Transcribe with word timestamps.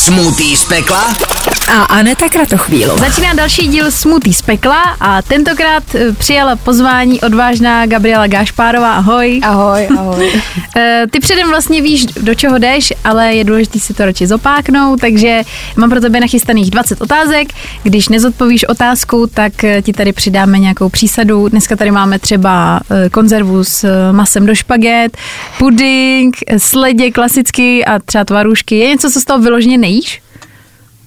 Smutý 0.00 0.56
z 0.56 0.64
pekla 0.64 1.14
a 1.68 1.82
Aneta 1.82 2.28
Kratochvílová. 2.28 3.08
Začíná 3.08 3.34
další 3.34 3.68
díl 3.68 3.90
Smutý 3.90 4.34
z 4.34 4.42
pekla 4.42 4.82
a 5.00 5.22
tentokrát 5.22 5.94
eh, 5.94 6.12
přijala 6.12 6.56
pozvání 6.56 7.20
odvážná 7.20 7.86
Gabriela 7.86 8.26
Gášpárová. 8.26 8.92
Ahoj. 8.94 9.40
Ahoj, 9.42 9.88
ahoj. 9.98 10.32
Eh, 10.76 11.04
Ty 11.10 11.20
předem 11.20 11.48
vlastně 11.48 11.82
víš, 11.82 12.06
do 12.06 12.34
čeho 12.34 12.58
jdeš, 12.58 12.92
ale 13.04 13.34
je 13.34 13.44
důležité 13.44 13.78
si 13.78 13.94
to 13.94 14.04
radši 14.04 14.26
zopáknout, 14.26 15.00
takže 15.00 15.42
mám 15.76 15.90
pro 15.90 16.00
tebe 16.00 16.20
nachystaných 16.20 16.70
20 16.70 17.00
otázek. 17.00 17.48
Když 17.82 18.08
nezodpovíš 18.08 18.64
otázku, 18.64 19.26
tak 19.34 19.64
eh, 19.64 19.82
ti 19.82 19.92
tady 19.92 20.12
přidáme 20.12 20.58
nějakou 20.58 20.88
přísadu. 20.88 21.48
Dneska 21.48 21.76
tady 21.76 21.90
máme 21.90 22.18
třeba 22.18 22.80
konzervu 23.12 23.64
s 23.64 24.10
masem 24.12 24.46
do 24.46 24.54
špaget, 24.54 25.16
puding, 25.58 26.36
sledě 26.58 27.10
klasicky 27.10 27.84
a 27.84 27.98
třeba 27.98 28.24
tvarušky. 28.24 28.78
Je 28.78 28.88
něco, 28.88 29.10
co 29.10 29.20
z 29.20 29.24
toho 29.24 29.38
vyloženě 29.38 29.78
nejíš? 30.00 30.22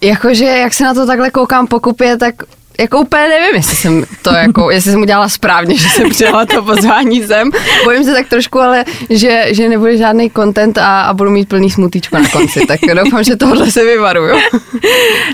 Jakože, 0.02 0.46
jak 0.46 0.74
se 0.74 0.84
na 0.84 0.94
to 0.94 1.06
takhle 1.06 1.32
koukám 1.32 1.68
po 1.68 1.80
kupě, 1.80 2.18
tak 2.18 2.36
jako 2.80 3.00
úplně 3.00 3.28
nevím, 3.30 3.56
jestli 3.56 3.76
jsem 3.76 4.06
to 4.22 4.34
jako, 4.34 4.72
jestli 4.72 4.92
jsem 4.92 5.02
udělala 5.02 5.30
správně, 5.30 5.78
že 5.78 5.90
jsem 5.90 6.10
přijala 6.10 6.46
to 6.46 6.64
pozvání 6.64 7.24
sem. 7.24 7.52
Bojím 7.84 8.04
se 8.04 8.14
tak 8.14 8.30
trošku, 8.30 8.60
ale 8.60 8.86
že, 9.10 9.46
že 9.52 9.70
nebude 9.70 9.98
žádný 9.98 10.32
content 10.32 10.78
a, 10.78 11.02
a 11.02 11.14
budu 11.14 11.30
mít 11.30 11.50
plný 11.50 11.72
smutíčko 11.72 12.20
na 12.20 12.30
konci, 12.30 12.66
tak 12.68 12.80
doufám, 13.04 13.24
že 13.24 13.36
tohle 13.36 13.72
se 13.72 13.86
vyvaruju. 13.86 14.36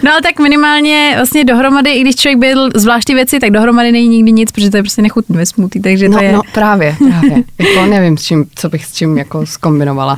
No 0.03 0.11
tak 0.23 0.39
minimálně 0.39 1.13
vlastně 1.15 1.43
dohromady, 1.43 1.91
i 1.91 2.01
když 2.01 2.15
člověk 2.15 2.37
byl 2.37 2.69
zvláštní 2.75 3.15
věci, 3.15 3.39
tak 3.39 3.51
dohromady 3.51 3.91
není 3.91 4.07
nikdy 4.07 4.31
nic, 4.31 4.51
protože 4.51 4.69
to 4.69 4.77
je 4.77 4.83
prostě 4.83 5.01
nechutný 5.01 5.37
ve 5.37 5.45
smutí, 5.45 5.81
takže 5.81 6.09
no, 6.09 6.17
to 6.17 6.23
je... 6.23 6.31
No 6.31 6.41
právě, 6.53 6.95
právě. 7.09 7.43
Jako 7.59 7.85
nevím, 7.85 8.17
s 8.17 8.23
čím, 8.23 8.45
co 8.55 8.69
bych 8.69 8.85
s 8.85 8.93
čím 8.93 9.17
jako 9.17 9.45
skombinovala. 9.45 10.15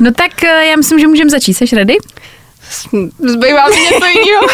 No 0.00 0.12
tak 0.12 0.44
eh, 0.44 0.66
já 0.66 0.76
myslím, 0.76 0.98
že 0.98 1.06
můžeme 1.06 1.30
začít. 1.30 1.54
Jsi 1.54 1.76
ready? 1.76 1.96
Zbývá 3.18 3.68
mi 3.68 3.80
něco 3.80 4.06
jiného. 4.06 4.46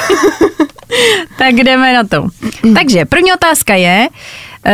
tak 1.39 1.55
jdeme 1.55 1.95
na 1.95 2.05
to. 2.05 2.29
Takže 2.75 3.05
první 3.05 3.33
otázka 3.33 3.75
je, 3.75 4.09
uh, 4.09 4.73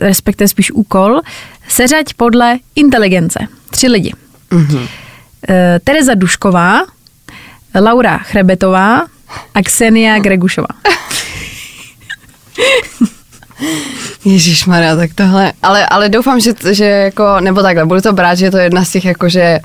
respektive 0.00 0.48
spíš 0.48 0.70
úkol, 0.70 1.20
seřaď 1.68 2.14
podle 2.14 2.58
inteligence. 2.76 3.46
Tři 3.70 3.88
lidi. 3.88 4.12
Uh-huh. 4.50 4.78
Uh, 4.78 4.86
Tereza 5.84 6.14
Dušková, 6.14 6.82
Laura 7.80 8.18
Chrebetová 8.18 9.06
a 9.54 9.62
Ksenia 9.62 10.18
Gregušová. 10.18 10.68
Ježíš 14.24 14.66
Maria, 14.66 14.96
tak 14.96 15.10
tohle, 15.14 15.52
ale, 15.62 15.86
ale 15.86 16.08
doufám, 16.08 16.40
že, 16.40 16.54
že 16.70 16.84
jako, 16.84 17.40
nebo 17.40 17.62
takhle, 17.62 17.86
budu 17.86 18.00
to 18.00 18.12
brát, 18.12 18.34
že 18.34 18.44
je 18.44 18.50
to 18.50 18.58
jedna 18.58 18.84
z 18.84 18.90
těch 18.90 19.04
jakože 19.04 19.60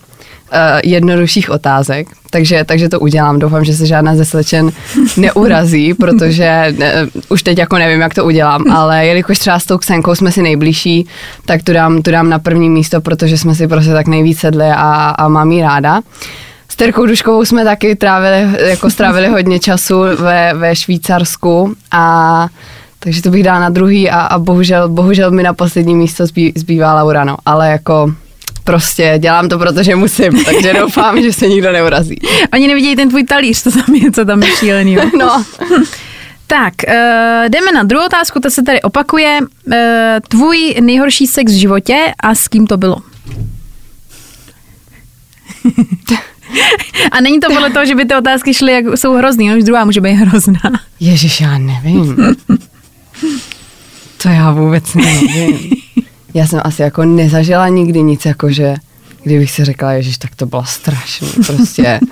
jednodušších 0.84 1.50
otázek, 1.50 2.08
takže, 2.30 2.64
takže 2.64 2.90
to 2.90 3.00
udělám. 3.00 3.40
Doufám, 3.40 3.66
že 3.66 3.74
se 3.74 3.86
žádná 3.86 4.16
ze 4.16 4.26
slečen 4.26 4.72
neurazí, 5.18 5.94
protože 5.94 6.74
ne, 6.78 6.94
už 7.30 7.44
teď 7.44 7.58
jako 7.58 7.78
nevím, 7.78 8.02
jak 8.02 8.14
to 8.14 8.26
udělám, 8.26 8.72
ale 8.72 9.06
jelikož 9.06 9.40
třeba 9.40 9.60
s 9.60 9.66
tou 9.66 9.78
Ksenkou 9.78 10.16
jsme 10.16 10.32
si 10.32 10.42
nejbližší, 10.42 11.08
tak 11.46 11.64
tu 11.64 11.74
dám, 11.74 12.02
tu 12.02 12.12
dám 12.12 12.30
na 12.30 12.40
první 12.40 12.70
místo, 12.70 13.02
protože 13.02 13.38
jsme 13.38 13.56
si 13.56 13.68
prostě 13.68 13.92
tak 13.92 14.08
nejvíc 14.08 14.40
sedli 14.40 14.68
a, 14.76 15.16
a 15.18 15.28
mám 15.28 15.52
jí 15.52 15.62
ráda. 15.62 16.02
S 16.70 16.76
Terkou 16.76 17.06
Duškovou 17.06 17.46
jsme 17.46 17.64
taky 17.64 17.96
trávili, 17.96 18.68
jako 18.70 18.90
strávili 18.90 19.28
hodně 19.28 19.60
času 19.60 20.02
ve, 20.20 20.54
ve 20.54 20.76
Švýcarsku 20.76 21.74
a 21.92 22.48
takže 23.00 23.22
to 23.22 23.30
bych 23.30 23.44
dala 23.44 23.60
na 23.60 23.70
druhý 23.70 24.10
a, 24.10 24.20
a 24.22 24.40
bohužel, 24.40 24.90
bohužel 24.90 25.32
mi 25.32 25.44
na 25.44 25.54
poslední 25.54 25.96
místo 25.96 26.26
zbý, 26.26 26.54
zbývá 26.56 26.94
Laura, 26.94 27.24
no. 27.24 27.38
Ale 27.46 27.72
jako 27.72 28.14
prostě 28.70 29.14
dělám 29.18 29.50
to, 29.50 29.60
protože 29.60 29.96
musím, 29.96 30.46
takže 30.46 30.74
doufám, 30.74 31.22
že 31.22 31.34
se 31.34 31.48
nikdo 31.48 31.72
neurazí. 31.72 32.16
Oni 32.54 32.68
nevidějí 32.68 32.96
ten 32.96 33.10
tvůj 33.10 33.24
talíř, 33.24 33.64
to 33.64 33.72
tam 33.72 33.96
je, 33.96 34.12
co 34.12 34.26
tam 34.26 34.44
je 34.44 34.56
šílený. 34.56 34.98
no. 35.20 35.46
Tak, 36.48 36.74
uh, 36.88 36.94
jdeme 37.50 37.72
na 37.72 37.84
druhou 37.84 38.06
otázku, 38.06 38.40
ta 38.40 38.50
se 38.50 38.64
tady 38.64 38.82
opakuje. 38.82 39.40
Uh, 39.42 39.74
tvůj 40.28 40.76
nejhorší 40.82 41.28
sex 41.28 41.52
v 41.52 41.56
životě 41.56 42.14
a 42.24 42.36
s 42.36 42.48
kým 42.48 42.68
to 42.68 42.78
bylo? 42.78 42.98
a 47.12 47.22
není 47.22 47.40
to 47.40 47.54
podle 47.54 47.70
toho, 47.70 47.86
že 47.86 47.96
by 47.96 48.06
ty 48.06 48.16
otázky 48.16 48.54
šly, 48.54 48.72
jak 48.72 48.86
jsou 48.98 49.14
hrozný, 49.14 49.50
no 49.50 49.58
už 49.58 49.64
druhá 49.64 49.86
může 49.86 50.02
být 50.02 50.14
hrozná. 50.14 50.60
Ježiš, 51.00 51.42
já 51.42 51.58
nevím. 51.58 52.36
to 54.22 54.30
já 54.30 54.52
vůbec 54.52 54.94
nevím 54.94 55.72
já 56.34 56.48
jsem 56.48 56.62
asi 56.64 56.82
jako 56.82 57.06
nezažila 57.06 57.68
nikdy 57.68 58.02
nic, 58.02 58.26
jakože 58.26 58.76
kdybych 59.24 59.52
si 59.52 59.66
řekla, 59.66 59.92
ježiš, 59.92 60.18
tak 60.18 60.36
to 60.36 60.46
bylo 60.46 60.66
strašný, 60.66 61.30
prostě. 61.46 62.00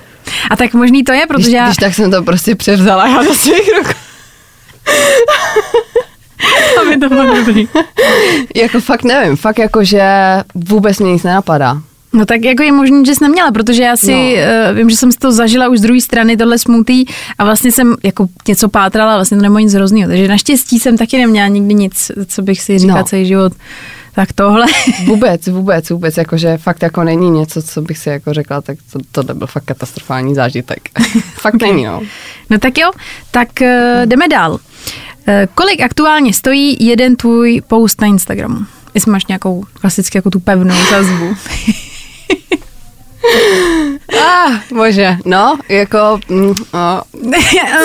A 0.52 0.56
tak 0.56 0.74
možný 0.74 1.04
to 1.04 1.14
je, 1.14 1.28
protože 1.28 1.44
když, 1.44 1.54
já... 1.54 1.66
Když 1.66 1.78
tak 1.78 1.94
jsem 1.94 2.12
to 2.12 2.24
prostě 2.24 2.56
převzala 2.56 3.08
já 3.08 3.24
do 3.24 3.34
svých 3.34 3.70
rukou. 3.78 4.00
Aby 6.82 6.98
to 6.98 7.10
bylo 7.10 7.36
dobrý. 7.36 7.68
jako 8.56 8.80
fakt 8.80 9.04
nevím, 9.04 9.36
fakt 9.36 9.60
jako, 9.60 9.84
že 9.84 10.04
vůbec 10.56 11.00
mě 11.00 11.14
nic 11.14 11.24
nenapadá. 11.24 11.82
No 12.14 12.26
tak 12.26 12.44
jako 12.44 12.64
je 12.64 12.72
možný, 12.72 13.06
že 13.06 13.16
jsi 13.16 13.24
neměla, 13.24 13.52
protože 13.52 13.84
já 13.84 13.98
si 13.98 14.12
no. 14.12 14.72
uh, 14.72 14.78
vím, 14.78 14.90
že 14.90 14.98
jsem 14.98 15.12
to 15.12 15.32
zažila 15.32 15.68
už 15.70 15.80
z 15.80 15.82
druhé 15.82 16.02
strany, 16.02 16.38
tohle 16.38 16.58
smutý 16.58 17.06
a 17.38 17.46
vlastně 17.46 17.72
jsem 17.72 17.96
jako 18.04 18.28
něco 18.48 18.70
pátrala, 18.70 19.16
vlastně 19.16 19.38
to 19.38 19.44
nemohlo 19.44 19.60
nic 19.60 19.74
hroznýho, 19.74 20.10
takže 20.10 20.28
naštěstí 20.28 20.80
jsem 20.80 20.98
taky 20.98 21.18
neměla 21.18 21.48
nikdy 21.48 21.74
nic, 21.74 22.12
co 22.28 22.42
bych 22.42 22.62
si 22.62 22.80
říkala 22.80 23.00
no. 23.00 23.06
celý 23.06 23.26
život. 23.26 23.54
Tak 24.18 24.34
tohle. 24.34 24.66
vůbec, 25.06 25.48
vůbec, 25.48 25.90
vůbec, 25.90 26.18
jakože 26.18 26.58
fakt 26.58 26.82
jako 26.82 27.04
není 27.04 27.30
něco, 27.32 27.62
co 27.62 27.82
bych 27.82 27.98
si 27.98 28.10
jako 28.10 28.34
řekla, 28.34 28.62
tak 28.62 28.78
to, 28.92 29.00
tohle 29.12 29.34
byl 29.34 29.48
fakt 29.48 29.64
katastrofální 29.64 30.36
zážitek. 30.36 30.90
fakt 31.42 31.56
okay. 31.56 31.70
není, 31.72 31.86
no. 31.86 32.02
No 32.50 32.60
tak 32.60 32.78
jo, 32.78 32.92
tak 33.32 33.48
uh, 33.62 33.68
jdeme 34.06 34.28
dál. 34.28 34.52
Uh, 34.52 34.60
kolik 35.56 35.82
aktuálně 35.82 36.34
stojí 36.34 36.78
jeden 36.80 37.16
tvůj 37.16 37.62
post 37.68 38.02
na 38.02 38.08
Instagramu? 38.08 38.60
Jestli 38.94 39.12
máš 39.12 39.26
nějakou 39.26 39.66
klasicky 39.74 40.18
jako 40.18 40.30
tu 40.30 40.40
pevnou 40.40 40.76
sazbu. 40.76 41.36
ah, 44.22 44.60
bože, 44.76 45.18
no, 45.26 45.58
jako, 45.70 46.20
mm, 46.30 46.54
no, 46.74 47.02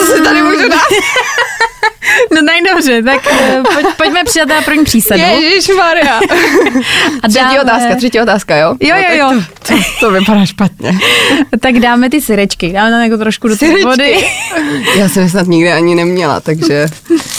co 0.06 0.12
si 0.12 0.22
tady 0.22 0.42
můžu 0.42 0.68
dát? 0.68 0.80
No 2.34 2.40
tak 2.46 2.74
dobře, 2.74 3.02
tak 3.02 3.32
uh, 3.32 3.62
pojď, 3.74 3.86
pojďme 3.96 4.24
přidat 4.24 4.48
na 4.48 4.62
první 4.62 4.84
přísadu. 4.84 5.22
Maria. 5.76 6.16
A 7.22 7.28
třetí 7.28 7.44
dáme... 7.44 7.60
otázka, 7.60 7.94
třetí 7.96 8.20
otázka, 8.20 8.56
jo? 8.56 8.74
Jo, 8.80 8.96
jo, 8.96 9.16
jo. 9.18 9.32
No, 9.32 9.44
to, 9.68 9.74
to, 9.74 9.82
to 10.00 10.10
vypadá 10.10 10.46
špatně. 10.46 10.92
tak 11.60 11.74
dáme 11.74 12.10
ty 12.10 12.20
syrečky, 12.20 12.72
dáme 12.72 12.90
tam 12.90 13.00
jako 13.02 13.16
trošku 13.16 13.48
do 13.48 13.56
té 13.56 13.82
vody. 13.84 14.24
Já 14.96 15.08
jsem 15.08 15.28
snad 15.28 15.46
nikdy 15.46 15.72
ani 15.72 15.94
neměla, 15.94 16.40
takže 16.40 16.86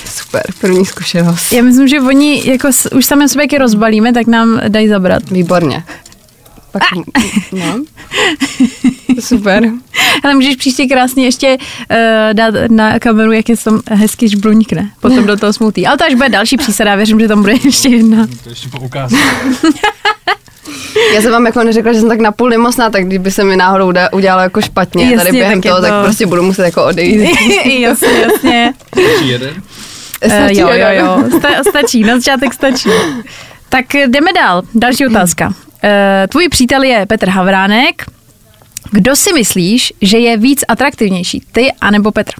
super, 0.05 0.43
první 0.61 0.85
zkušenost. 0.85 1.51
Já 1.51 1.61
myslím, 1.61 1.87
že 1.87 2.01
oni 2.01 2.41
jako 2.45 2.67
už 2.95 3.05
sami 3.05 3.29
sobě 3.29 3.47
rozbalíme, 3.59 4.13
tak 4.13 4.27
nám 4.27 4.61
dají 4.67 4.87
zabrat. 4.87 5.29
Výborně. 5.29 5.83
Pak, 6.73 6.83
no. 7.51 7.83
Super. 9.19 9.69
Ale 10.23 10.35
můžeš 10.35 10.55
příště 10.55 10.85
krásně 10.85 11.25
ještě 11.25 11.57
uh, 11.57 12.33
dát 12.33 12.53
na 12.69 12.99
kameru, 12.99 13.31
jak 13.31 13.49
je 13.49 13.57
tam 13.57 13.81
hezky 13.91 14.29
žbluňkne. 14.29 14.91
Potom 14.99 15.25
do 15.25 15.37
toho 15.37 15.53
smutí. 15.53 15.87
Ale 15.87 15.97
to 15.97 16.05
až 16.05 16.13
bude 16.13 16.29
další 16.29 16.57
přísada, 16.57 16.95
věřím, 16.95 17.19
že 17.19 17.27
tam 17.27 17.41
bude 17.41 17.53
ještě 17.63 17.89
jedna. 17.89 18.27
To 18.43 18.49
ještě 18.49 18.69
po 18.69 18.79
ukázce. 18.79 19.17
Já 21.15 21.21
jsem 21.21 21.31
vám 21.31 21.45
jako 21.45 21.63
neřekla, 21.63 21.93
že 21.93 21.99
jsem 21.99 22.09
tak 22.09 22.19
napůl 22.19 22.49
nemocná, 22.49 22.89
tak 22.89 23.05
kdyby 23.05 23.31
se 23.31 23.43
mi 23.43 23.55
náhodou 23.57 23.93
udělalo 24.11 24.41
jako 24.41 24.61
špatně 24.61 25.03
jasně, 25.03 25.17
tady 25.17 25.31
během 25.31 25.61
tak 25.61 25.69
toho, 25.69 25.81
to... 25.81 25.87
tak 25.87 26.03
prostě 26.03 26.25
budu 26.25 26.43
muset 26.43 26.63
jako 26.63 26.85
odejít. 26.85 27.21
jasně, 27.79 28.09
jasně. 28.19 28.73
Stačí 28.87 29.29
jeden? 29.29 29.53
Stačí 30.25 30.63
uh, 30.63 30.69
jo, 30.69 30.77
jo, 30.77 30.87
jo, 30.91 31.39
Sta- 31.39 31.63
stačí, 31.69 32.03
na 32.03 32.15
začátek 32.15 32.53
stačí. 32.53 32.89
Tak 33.69 33.85
jdeme 33.93 34.33
dál. 34.33 34.61
Další 34.75 35.07
otázka. 35.07 35.53
Uh, 35.83 35.89
tvůj 36.29 36.49
přítel 36.49 36.83
je 36.83 37.05
Petr 37.05 37.29
Havránek. 37.29 38.05
Kdo 38.91 39.15
si 39.15 39.33
myslíš, 39.33 39.93
že 40.01 40.19
je 40.19 40.37
víc 40.37 40.63
atraktivnější, 40.67 41.43
ty 41.51 41.71
anebo 41.81 42.11
Petr? 42.11 42.33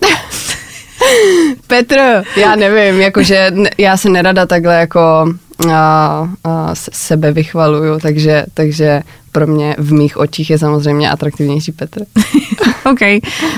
Petr, 1.66 2.24
já 2.36 2.56
nevím, 2.56 3.00
jakože 3.00 3.50
já 3.78 3.96
se 3.96 4.08
nerada 4.08 4.46
takhle 4.46 4.74
jako 4.74 5.34
a, 5.72 6.28
a 6.44 6.74
sebe 6.74 7.32
vychvaluju, 7.32 7.98
takže, 8.00 8.44
takže 8.54 9.02
pro 9.36 9.46
mě 9.46 9.76
v 9.78 9.92
mých 9.92 10.16
očích 10.16 10.50
je 10.50 10.58
samozřejmě 10.58 11.10
atraktivnější 11.10 11.72
Petr. 11.72 12.00
OK, 12.84 13.00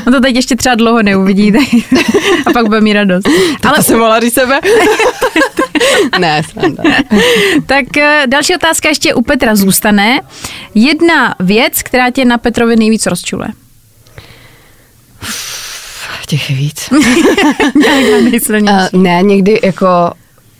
no 0.06 0.12
to 0.12 0.20
teď 0.20 0.34
ještě 0.36 0.56
třeba 0.56 0.74
dlouho 0.74 1.02
neuvidíte 1.02 1.58
a 2.46 2.52
pak 2.52 2.66
bude 2.66 2.80
mít 2.80 2.92
radost. 2.92 3.28
To 3.60 3.68
Ale 3.68 3.82
jsem 3.82 3.98
mohla 3.98 4.20
říct 4.20 4.34
sebe. 4.34 4.60
ne, 6.18 6.42
sranda. 6.50 6.82
tak 7.66 7.96
eh, 7.96 8.22
další 8.26 8.54
otázka 8.54 8.88
ještě 8.88 9.14
u 9.14 9.22
Petra 9.22 9.56
zůstane. 9.56 10.20
Jedna 10.74 11.34
věc, 11.40 11.82
která 11.82 12.10
tě 12.10 12.24
na 12.24 12.38
Petrovi 12.38 12.76
nejvíc 12.76 13.06
rozčuluje. 13.06 13.48
Těch 16.26 16.50
je 16.50 16.56
víc. 16.56 16.88
uh, 18.62 19.02
ne, 19.02 19.22
někdy 19.22 19.60
jako 19.64 19.86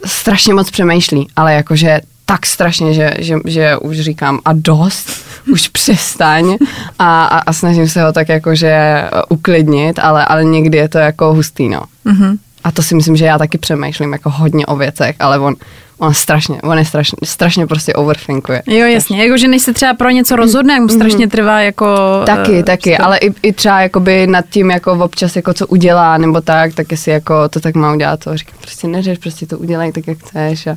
strašně 0.05 0.55
moc 0.55 0.71
přemýšlí, 0.71 1.29
ale 1.37 1.55
jakože 1.55 2.01
tak 2.29 2.47
strašně, 2.47 2.95
že, 2.95 3.15
že, 3.19 3.37
že 3.45 3.77
už 3.77 4.01
říkám 4.01 4.39
a 4.45 4.53
dost, 4.53 5.11
už 5.53 5.69
přestaň 5.69 6.57
a, 6.99 7.25
a, 7.25 7.39
a 7.39 7.53
snažím 7.53 7.89
se 7.89 8.03
ho 8.03 8.13
tak 8.13 8.29
jakože 8.29 9.05
uklidnit, 9.29 9.99
ale, 9.99 10.25
ale 10.25 10.45
někdy 10.45 10.79
je 10.79 10.89
to 10.89 10.99
jako 10.99 11.35
hustý, 11.35 11.69
no. 11.69 11.83
Mhm. 12.05 12.37
A 12.65 12.73
to 12.73 12.83
si 12.83 12.95
myslím, 12.95 13.17
že 13.17 13.25
já 13.25 13.39
taky 13.39 13.59
přemýšlím 13.59 14.13
jako 14.13 14.31
hodně 14.31 14.67
o 14.67 14.77
věcech, 14.77 15.17
ale 15.21 15.39
on, 15.39 15.55
on 15.99 16.15
strašně, 16.15 16.63
on 16.63 16.79
je 16.79 16.85
strašně, 16.85 17.17
strašně 17.25 17.67
prostě 17.67 17.93
overthinkuje. 17.93 18.63
Jo, 18.67 18.87
jasně, 18.87 19.25
jakože 19.25 19.49
než 19.49 19.63
se 19.63 19.73
třeba 19.73 19.95
pro 19.95 20.11
něco 20.11 20.37
rozhodne, 20.37 20.73
jak 20.73 20.83
mu 20.83 20.89
strašně 20.89 21.29
trvá 21.29 21.61
jako... 21.61 21.87
Taky, 22.27 22.59
eh, 22.59 22.63
taky, 22.63 22.97
to- 22.97 23.05
ale 23.05 23.19
i, 23.19 23.33
i 23.43 23.53
třeba 23.53 23.81
jakoby 23.81 24.27
nad 24.27 24.45
tím 24.51 24.71
jako 24.71 24.93
občas 24.93 25.37
jako 25.37 25.55
co 25.55 25.67
udělá 25.67 26.19
nebo 26.19 26.41
tak, 26.41 26.75
tak 26.75 26.91
jestli 26.91 27.13
jako 27.13 27.49
to 27.49 27.61
tak 27.61 27.75
má 27.75 27.93
udělat 27.93 28.25
to, 28.25 28.37
říkám 28.37 28.59
prostě 28.61 28.89
neřeš, 28.89 29.19
prostě 29.19 29.47
to 29.47 29.59
udělej 29.59 29.93
tak, 29.93 30.07
jak 30.07 30.19
chceš 30.19 30.67
a 30.67 30.77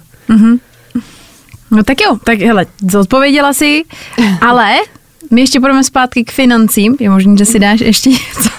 No 1.72 1.84
tak 1.84 2.02
jo, 2.02 2.18
tak 2.24 2.40
hele, 2.40 2.66
zodpověděla 2.92 3.54
si, 3.54 3.84
ale 4.42 4.72
my 5.32 5.42
ještě 5.42 5.60
půjdeme 5.60 5.84
zpátky 5.84 6.24
k 6.24 6.32
financím, 6.32 6.98
je 7.00 7.10
možné, 7.10 7.38
že 7.38 7.46
si 7.46 7.60
dáš 7.60 7.80
ještě 7.80 8.10
něco. 8.10 8.50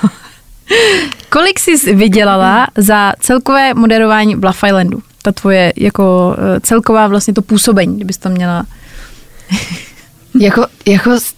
Kolik 1.29 1.59
jsi 1.61 1.95
vydělala 1.95 2.67
za 2.77 3.13
celkové 3.21 3.75
moderování 3.75 4.35
v 4.37 4.45
Love 4.45 4.59
Islandu? 4.69 5.03
Ta 5.23 5.33
tvoje 5.33 5.73
jako 5.77 6.37
eh, 6.57 6.61
celková 6.61 7.07
vlastně 7.09 7.35
to 7.35 7.43
působení, 7.43 7.97
kdybys 7.97 8.19
to 8.19 8.29
měla. 8.29 8.65
Jako, 10.41 10.67
jako, 10.87 11.11
s- 11.11 11.35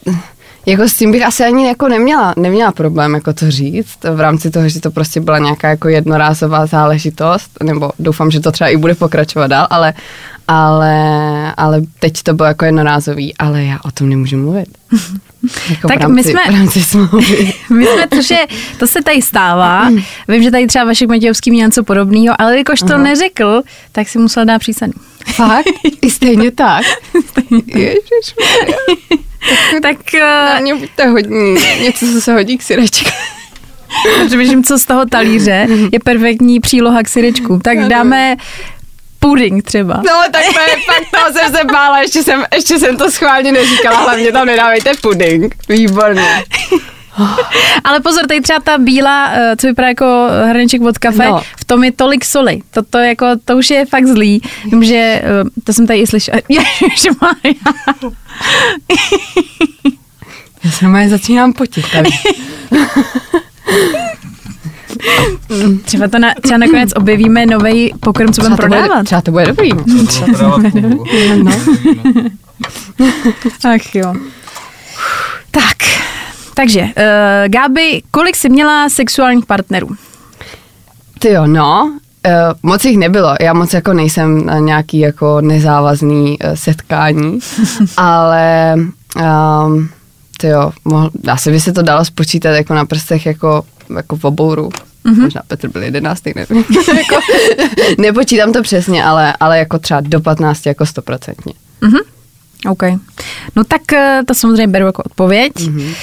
jako 0.67 0.83
s 0.83 0.95
tím 0.95 1.13
bych 1.13 1.27
asi 1.27 1.45
ani 1.45 1.67
jako 1.67 1.89
neměla, 1.89 2.35
neměla 2.37 2.73
problém 2.73 3.15
jako 3.15 3.33
to 3.33 3.51
říct, 3.51 3.99
v 4.15 4.21
rámci 4.21 4.51
toho, 4.51 4.69
že 4.69 4.81
to 4.81 4.91
prostě 4.91 5.21
byla 5.21 5.39
nějaká 5.39 5.69
jako 5.69 5.89
jednorázová 5.89 6.67
záležitost, 6.67 7.51
nebo 7.63 7.91
doufám, 7.99 8.31
že 8.31 8.41
to 8.41 8.53
třeba 8.53 8.71
i 8.71 8.77
bude 8.77 8.95
pokračovat 8.95 9.47
dál, 9.47 9.67
ale, 9.71 9.93
ale, 10.49 11.55
ale 11.57 11.83
teď 11.99 12.23
to 12.23 12.35
bylo 12.35 12.49
jako 12.49 12.65
jednorázový, 12.65 13.37
ale 13.37 13.65
já 13.65 13.79
o 13.85 13.91
tom 13.91 14.09
nemůžu 14.09 14.37
mluvit. 14.37 14.69
Jako 15.71 15.89
Tak 15.89 16.01
rámci, 16.01 16.15
my 16.15 16.23
jsme-. 16.23 16.43
My 17.71 17.87
jsme, 17.87 18.09
což 18.15 18.31
je, 18.31 18.47
to 18.79 18.87
se 18.87 19.03
tady 19.03 19.23
stává. 19.23 19.91
Vím, 20.29 20.43
že 20.43 20.51
tady 20.51 20.67
třeba 20.67 20.85
Vašek 20.85 21.09
Matějovský 21.09 21.51
měl 21.51 21.67
něco 21.67 21.85
podobného, 21.85 22.41
ale 22.41 22.59
jakož 22.59 22.81
to 22.81 22.99
neřekl, 22.99 23.63
tak 23.93 24.09
si 24.09 24.19
musel 24.19 24.45
dát 24.45 24.59
přísadu. 24.59 24.93
Fakt? 25.27 25.67
I 26.03 26.11
stejně 26.11 26.51
tak? 26.51 26.85
Ježiš, 27.67 28.35
tak 29.83 29.97
na 30.15 30.55
uh, 30.57 30.63
mě 30.63 30.75
buďte 30.75 31.07
hodní, 31.07 31.55
něco, 31.83 32.07
co 32.07 32.21
se 32.21 32.33
hodí 32.33 32.59
k 32.59 32.63
syrečku. 32.63 33.11
přemýšlím, 34.27 34.65
co 34.65 34.79
z 34.79 34.85
toho 34.85 35.07
talíře 35.07 35.67
je 35.93 36.01
perfektní 36.01 36.61
příloha 36.61 37.03
k 37.03 37.09
syrečku. 37.09 37.61
Tak 37.65 37.79
dáme 37.79 38.37
puding 39.25 39.63
třeba. 39.63 39.95
No, 39.95 40.13
tak 40.33 40.43
to 40.55 40.61
je 40.61 40.77
fakt, 40.87 41.11
toho 41.11 41.33
jsem 41.33 41.55
se 41.55 41.65
bála, 41.65 42.01
ještě 42.01 42.23
jsem, 42.23 42.45
ještě 42.55 42.79
jsem 42.79 42.97
to 42.97 43.11
schválně 43.11 43.53
neříkala, 43.53 44.01
hlavně 44.01 44.33
tam 44.33 44.47
nedávejte 44.47 44.93
puding. 45.03 45.55
Výborně. 45.69 46.45
Ale 47.85 48.01
pozor, 48.01 48.27
tady 48.27 48.41
třeba 48.41 48.61
ta 48.61 48.79
bílá, 48.79 49.31
eh, 49.33 49.57
co 49.57 49.67
vypadá 49.67 49.89
jako 49.89 50.27
hrneček 50.49 50.83
od 50.83 50.99
kafe, 50.99 51.29
No. 51.29 51.43
v 51.61 51.65
tom 51.65 51.85
je 51.85 51.93
tolik 51.93 52.25
soli. 52.25 52.61
To, 52.71 52.83
to, 52.83 52.99
jako, 52.99 53.27
to 53.45 53.57
už 53.57 53.71
je 53.71 53.87
fakt 53.87 54.07
zlý. 54.07 54.43
Vím, 54.65 54.85
že 54.85 54.97
eh, 54.97 55.23
to 55.65 55.73
jsem 55.73 55.87
tady 55.87 56.01
i 56.01 56.07
slyšela. 56.07 56.39
Ježišmarja. 56.49 57.55
Já 60.65 60.71
se 60.71 60.85
normálně 60.85 61.09
začínám 61.09 61.53
potit 61.53 61.85
tady. 61.93 62.11
Třeba, 65.85 66.09
to 66.09 66.19
na, 66.19 66.35
třeba 66.43 66.59
nakonec 66.59 66.91
objevíme 66.97 67.47
nový 67.47 67.95
pokrm, 68.01 68.33
co 68.33 68.43
budeme 68.43 68.57
Třeba 68.57 68.69
to, 68.69 68.69
bude, 68.69 68.81
prodávat. 68.81 69.05
třeba 69.05 69.21
to 69.21 69.31
bude 69.31 69.47
dobrý. 69.47 69.69
no. 69.73 69.85
To 69.85 70.25
prodávat 70.25 70.73
klubu. 70.73 71.05
No. 71.45 71.53
Ach 73.75 73.95
jo. 73.95 74.15
Tak, 75.51 75.77
takže, 76.55 76.81
uh, 76.81 76.89
Gáby, 77.49 78.03
kolik 78.11 78.37
jsi 78.37 78.49
měla 78.49 78.89
sexuálních 78.89 79.47
partnerů? 79.47 79.89
Ty 81.19 81.29
jo, 81.31 81.47
no, 81.47 81.93
uh, 82.27 82.33
moc 82.63 82.85
jich 82.85 82.99
nebylo. 82.99 83.35
Já 83.41 83.53
moc 83.53 83.75
jako 83.75 83.93
nejsem 83.93 84.47
na 84.47 84.59
nějaký 84.59 84.99
jako 84.99 85.41
nezávazný 85.41 86.39
uh, 86.39 86.55
setkání, 86.55 87.39
ale 87.97 88.75
um, 89.67 89.89
ty 90.41 90.47
jo, 90.47 90.73
mohl, 90.85 91.11
asi 91.29 91.51
by 91.51 91.61
se 91.61 91.73
to 91.73 91.83
dalo 91.83 92.05
spočítat 92.05 92.51
jako 92.51 92.75
na 92.75 92.85
prstech 92.85 93.27
jako, 93.27 93.63
jako 93.97 94.17
v 94.17 94.25
obouru. 94.25 94.69
Mm-hmm. 95.05 95.21
Možná 95.21 95.43
Petr 95.47 95.69
byl 95.69 95.83
jedenáctý, 95.83 96.33
nevím. 96.37 96.65
jako, 96.97 97.21
nepočítám 97.99 98.53
to 98.53 98.63
přesně, 98.63 99.05
ale, 99.05 99.35
ale 99.41 99.59
jako 99.59 99.79
třeba 99.79 100.01
do 100.01 100.21
15 100.21 100.67
jako 100.67 100.87
stoprocentně. 100.87 101.53
Mhm. 101.81 101.99
OK. 102.69 102.83
No 103.57 103.65
tak 103.65 103.93
eh, 103.93 104.21
to 104.27 104.35
samozřejmě 104.35 104.69
beru 104.69 104.87
jako 104.87 105.03
odpověď. 105.03 105.53
Mm-hmm. 105.53 105.95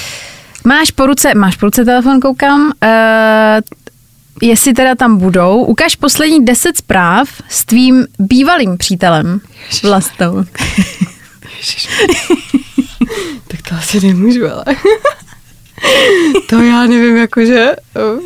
Máš 0.66 0.92
po 0.92 1.06
ruce, 1.06 1.36
máš 1.36 1.56
po 1.56 1.66
ruce 1.66 1.86
telefon, 1.86 2.20
koukám. 2.20 2.62
Uh, 2.62 2.72
jestli 4.42 4.74
teda 4.74 4.96
tam 4.96 5.18
budou, 5.18 5.64
ukaž 5.64 5.96
poslední 5.96 6.46
deset 6.46 6.78
zpráv 6.78 7.30
s 7.50 7.66
tvým 7.66 8.06
bývalým 8.20 8.78
přítelem 8.78 9.42
Vlastou. 9.84 10.44
Tak 13.48 13.62
to 13.70 13.76
asi 13.76 14.08
nemůžu, 14.08 14.46
ale... 14.52 14.64
to 16.50 16.62
já 16.62 16.88
nevím, 16.88 17.18
jakože... 17.18 17.72
uh, 18.16 18.22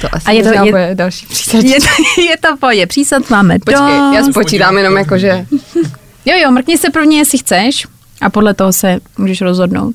To 0.00 0.14
asi 0.14 0.26
A 0.26 0.30
je 0.30 0.42
to- 0.42 0.48
je- 0.48 0.60
bude 0.72 0.90
další 0.94 1.26
přísad. 1.26 1.62
Je 1.64 1.80
to, 1.80 2.20
je 2.20 2.36
to 2.36 2.56
pohodě, 2.56 2.86
přísad 2.86 3.30
máme 3.30 3.58
Počkej, 3.58 3.84
já 4.14 4.24
spočítám 4.30 4.78
jenom 4.78 4.96
jakože... 4.96 5.46
Jo, 6.24 6.34
jo, 6.42 6.50
mrkni 6.50 6.78
se 6.78 6.90
prvně, 6.90 7.18
jestli 7.18 7.38
chceš 7.38 7.86
a 8.20 8.30
podle 8.30 8.54
toho 8.54 8.72
se 8.72 9.00
můžeš 9.18 9.40
rozhodnout. 9.40 9.94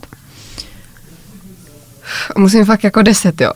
Musím 2.37 2.65
fakt 2.65 2.83
jako 2.83 3.01
deset, 3.01 3.41
jo. 3.41 3.51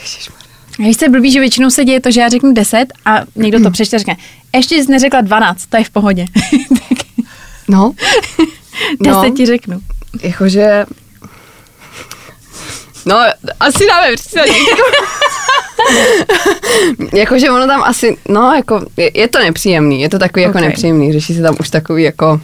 Ježišmarja. 0.00 0.42
Když 0.78 0.96
se 0.96 1.08
blbý, 1.08 1.32
že 1.32 1.40
většinou 1.40 1.70
se 1.70 1.84
děje 1.84 2.00
to, 2.00 2.10
že 2.10 2.20
já 2.20 2.28
řeknu 2.28 2.52
10 2.52 2.86
a 3.04 3.20
někdo 3.36 3.60
to 3.62 3.70
přečte 3.70 3.96
a 3.96 3.98
řekne, 3.98 4.16
ještě 4.56 4.74
jsi 4.74 4.90
neřekla 4.90 5.20
12, 5.20 5.66
to 5.66 5.76
je 5.76 5.84
v 5.84 5.90
pohodě. 5.90 6.24
No, 7.68 7.92
10 9.00 9.16
No. 9.22 9.30
ti 9.36 9.46
řeknu. 9.46 9.80
jakože... 10.22 10.84
No, 13.06 13.16
asi 13.60 13.86
dáme 13.86 14.14
přísadní. 14.14 14.54
jakože 17.14 17.50
ono 17.50 17.66
tam 17.66 17.82
asi, 17.82 18.16
no, 18.28 18.52
jako, 18.52 18.86
je, 18.96 19.10
je 19.20 19.28
to 19.28 19.38
nepříjemný, 19.38 20.02
je 20.02 20.08
to 20.08 20.18
takový 20.18 20.42
jako 20.42 20.58
Ok. 20.58 20.64
nepříjemný, 20.64 21.12
řeší 21.12 21.34
se 21.34 21.42
tam 21.42 21.56
už 21.60 21.70
takový 21.70 22.02
jako 22.02 22.40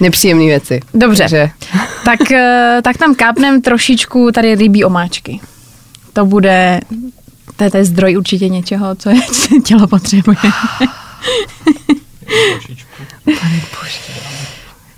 nepříjemný 0.00 0.46
věci. 0.46 0.80
Dobře. 0.94 1.22
Takže, 1.22 1.50
Tak, 2.04 2.30
eh, 2.30 2.80
tak 2.84 2.96
tam 2.96 3.14
kápnem 3.14 3.62
trošičku 3.62 4.32
tady 4.32 4.54
rybí 4.54 4.84
omáčky. 4.84 5.40
To 6.12 6.24
bude, 6.26 6.80
to 7.56 7.64
je, 7.64 7.70
to 7.70 7.76
je 7.76 7.84
zdroj 7.84 8.16
určitě 8.16 8.48
něčeho, 8.48 8.94
co 8.94 9.10
je, 9.10 9.20
co 9.22 9.60
tělo 9.64 9.86
potřebuje. 9.86 10.36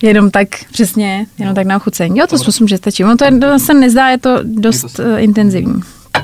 Jenom 0.02 0.30
tak, 0.30 0.48
přesně, 0.72 1.26
jenom 1.38 1.54
tak 1.54 1.66
na 1.66 1.76
ochucení. 1.76 2.18
Jo, 2.18 2.26
to 2.26 2.38
si 2.38 2.46
myslím, 2.46 2.68
že 2.68 2.76
stačí. 2.76 3.02
No 3.02 3.16
to 3.16 3.24
je, 3.24 3.38
to 3.38 3.58
se 3.58 3.74
nezdá, 3.74 4.08
je 4.08 4.18
to 4.18 4.38
dost 4.42 4.98
uh, 4.98 5.04
intenzivní. 5.22 5.80
já 6.14 6.20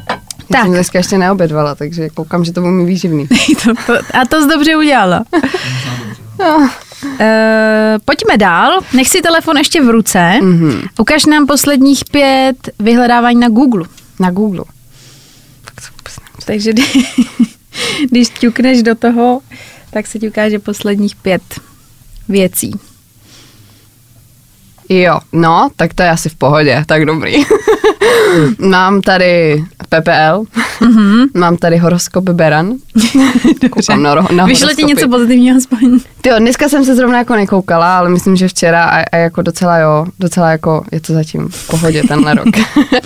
Tak. 0.49 0.63
jsem 0.63 0.71
dneska 0.73 0.99
ještě 0.99 1.19
neobědvala, 1.19 1.75
takže 1.75 2.09
koukám, 2.09 2.45
že 2.45 2.53
to 2.53 2.61
bude 2.61 2.73
mi 2.73 2.85
výživný. 2.85 3.29
to, 3.65 3.73
to, 3.87 3.93
a 4.21 4.27
to 4.29 4.43
jsi 4.43 4.49
dobře 4.49 4.77
udělala. 4.77 5.25
No. 6.39 6.57
Uh, 6.57 6.69
pojďme 8.05 8.37
dál. 8.37 8.81
Nech 8.93 9.09
si 9.09 9.23
telefon 9.23 9.57
ještě 9.57 9.83
v 9.83 9.91
ruce. 9.91 10.19
Mm-hmm. 10.41 10.89
Ukaž 10.99 11.27
nám 11.27 11.47
posledních 11.47 12.03
pět 12.11 12.57
vyhledávání 12.79 13.41
na 13.41 13.49
Google. 13.49 13.85
Na 14.21 14.31
Google. 14.31 14.65
Tak 15.65 15.75
to. 15.75 16.11
Takže 16.47 16.73
kdy- 16.73 16.83
když 18.11 18.29
ťukneš 18.29 18.83
do 18.83 18.95
toho, 18.95 19.41
tak 19.91 20.07
se 20.07 20.19
ti 20.19 20.29
ukáže 20.29 20.59
posledních 20.59 21.17
pět 21.17 21.43
věcí. 22.29 22.73
Jo, 24.89 25.21
no, 25.33 25.71
tak 25.77 25.95
to 25.95 26.03
je 26.03 26.11
asi 26.11 26.29
v 26.29 26.35
pohodě, 26.35 26.85
tak 26.87 27.05
dobrý. 27.05 27.35
mám 28.59 29.01
tady 29.01 29.65
PPL, 29.89 30.45
mm-hmm. 30.81 31.27
mám 31.35 31.57
tady 31.57 31.77
horoskop 31.77 32.25
Beran. 32.25 32.73
Koukám 33.71 34.03
na, 34.03 34.15
ro- 34.15 34.35
na 34.35 34.45
Vyšlo 34.45 34.75
ti 34.75 34.85
něco 34.85 35.09
pozitivního 35.09 35.57
aspoň? 35.57 36.01
Tyjo, 36.21 36.39
dneska 36.39 36.69
jsem 36.69 36.85
se 36.85 36.97
zrovna 36.97 37.19
jako 37.19 37.35
nekoukala, 37.35 37.99
ale 37.99 38.11
myslím, 38.11 38.37
že 38.37 38.49
včera 38.49 38.85
a, 38.85 39.05
a 39.13 39.17
jako 39.17 39.43
docela 39.43 39.79
jo, 39.79 40.07
docela 40.19 40.51
jako 40.51 40.85
je 40.93 41.01
to 41.01 41.13
zatím 41.13 41.49
v 41.49 41.67
pohodě 41.67 42.03
tenhle 42.03 42.35
rok. 42.35 42.47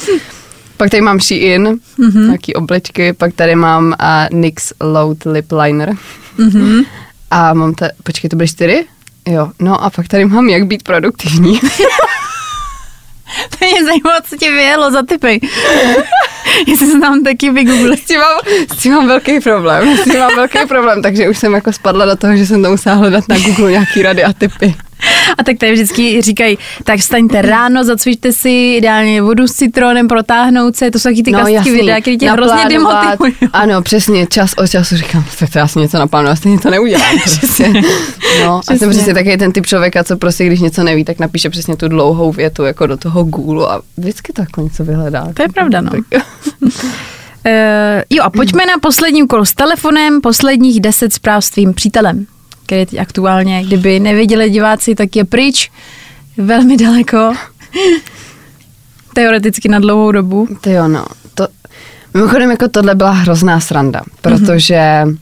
pak 0.77 0.91
tady 0.91 1.01
mám 1.01 1.21
Shein, 1.21 1.79
mm-hmm. 1.99 2.27
nějaký 2.27 2.55
oblečky, 2.55 3.13
pak 3.13 3.35
tady 3.35 3.55
mám 3.55 3.87
uh, 3.87 4.39
NYX 4.39 4.73
Load 4.81 5.25
Lip 5.25 5.53
Liner. 5.53 5.95
Mm-hmm. 6.39 6.85
A 7.31 7.55
mám 7.55 7.75
tady, 7.75 7.93
počkej, 8.03 8.31
to 8.31 8.37
byly 8.37 8.49
čtyři? 8.49 8.87
Jo, 9.29 9.51
no 9.59 9.85
a 9.85 9.91
pak 9.91 10.09
tady 10.09 10.25
mám 10.25 10.49
jak 10.49 10.67
být 10.67 10.83
produktivní. 10.83 11.61
To 13.59 13.65
mě 13.65 13.85
zajímalo, 13.85 14.21
co 14.29 14.37
tě 14.37 14.51
vyjelo 14.51 14.91
za 14.91 15.03
typy. 15.03 15.41
Jestli 16.67 16.87
se 16.87 17.01
tam 17.01 17.23
taky 17.25 17.51
vygooglili. 17.51 17.97
S 17.97 18.05
tím, 18.05 18.19
mám, 18.19 18.39
s 18.75 18.83
tím 18.83 18.93
mám 18.93 19.07
velký 19.07 19.41
problém, 19.41 19.97
s 19.97 20.05
tím 20.05 20.19
mám 20.19 20.37
velký 20.37 20.59
problém, 20.69 21.03
takže 21.03 21.29
už 21.29 21.39
jsem 21.39 21.55
jako 21.55 21.73
spadla 21.73 22.07
do 22.07 22.17
toho, 22.17 22.37
že 22.37 22.47
jsem 22.47 22.63
to 22.63 22.71
musela 22.71 22.95
hledat 22.95 23.29
na 23.29 23.39
Google 23.39 23.71
nějaký 23.71 24.03
rady 24.03 24.25
a 24.25 24.33
typy. 24.33 24.75
A 25.39 25.45
tak 25.45 25.59
tady 25.59 25.73
vždycky 25.73 26.23
říkají, 26.23 26.59
tak 26.85 27.03
staňte 27.03 27.43
ráno, 27.43 27.85
zacvičte 27.85 28.33
si 28.33 28.75
ideálně 28.77 29.23
vodu 29.23 29.47
s 29.47 29.53
citronem, 29.53 30.09
protáhnout 30.09 30.77
se, 30.77 30.91
to 30.91 30.99
jsou 30.99 31.09
taky 31.09 31.23
ty 31.23 31.31
no, 31.31 31.39
klasické 31.39 31.73
videa, 31.73 32.01
které 32.01 32.17
tě 32.17 32.31
hrozně 32.31 32.65
demotivují. 32.69 33.33
Ano, 33.53 33.83
přesně, 33.83 34.27
čas 34.27 34.53
od 34.57 34.71
času 34.71 34.97
říkám, 34.97 35.25
tak 35.39 35.51
to 35.51 35.59
já 35.59 35.69
si 35.69 35.79
něco 35.79 35.99
naplánuju, 35.99 36.33
asi 36.33 36.59
to 36.63 36.71
neudělám. 36.71 37.19
Prostě. 37.23 37.69
No, 38.45 38.61
přesně. 38.61 38.75
a 38.75 38.79
jsem 38.79 38.91
přesně 38.91 39.15
taky 39.15 39.37
ten 39.37 39.53
typ 39.53 39.67
člověka, 39.67 40.05
co 40.05 40.17
prostě, 40.17 40.47
když 40.47 40.61
něco 40.61 40.85
neví, 40.85 41.05
tak 41.05 41.19
napíše 41.19 41.51
přesně 41.51 41.77
tu 41.77 41.89
dlouhou 41.89 42.33
větu 42.33 42.65
jako 42.65 42.87
do 42.87 42.97
toho 42.97 43.25
Google 43.25 43.67
a 43.69 43.81
vždycky 43.97 44.33
to 44.33 44.43
jako 44.43 44.61
něco 44.61 44.85
vyhledá. 44.85 45.29
To 45.35 45.43
je 45.43 45.49
pravda, 45.49 45.81
no. 45.81 45.91
Uh, 45.93 46.71
jo 48.11 48.23
a 48.23 48.31
pojďme 48.31 48.67
na 48.67 48.79
poslední 48.81 49.23
úkol 49.23 49.45
s 49.45 49.55
telefonem, 49.55 50.21
posledních 50.21 50.81
deset 50.81 51.13
zpráv 51.13 51.45
s 51.45 51.51
tvým 51.51 51.75
přítelem 51.75 52.27
který 52.69 52.87
teď 52.87 53.01
aktuálně, 53.01 53.65
kdyby 53.65 54.01
nevěděli 54.01 54.51
diváci, 54.51 54.95
tak 54.95 55.17
je 55.17 55.25
pryč 55.25 55.71
velmi 56.37 56.77
daleko. 56.77 57.33
Teoreticky 59.15 59.69
na 59.69 59.79
dlouhou 59.79 60.13
dobu. 60.13 60.49
To 60.61 60.71
jo, 60.71 60.89
no. 60.89 61.07
To, 61.35 61.49
mimochodem, 62.15 62.51
jako 62.51 62.69
tohle 62.69 62.95
byla 62.95 63.11
hrozná 63.11 63.61
sranda, 63.61 64.03
protože 64.21 64.75
mm-hmm. 64.75 65.19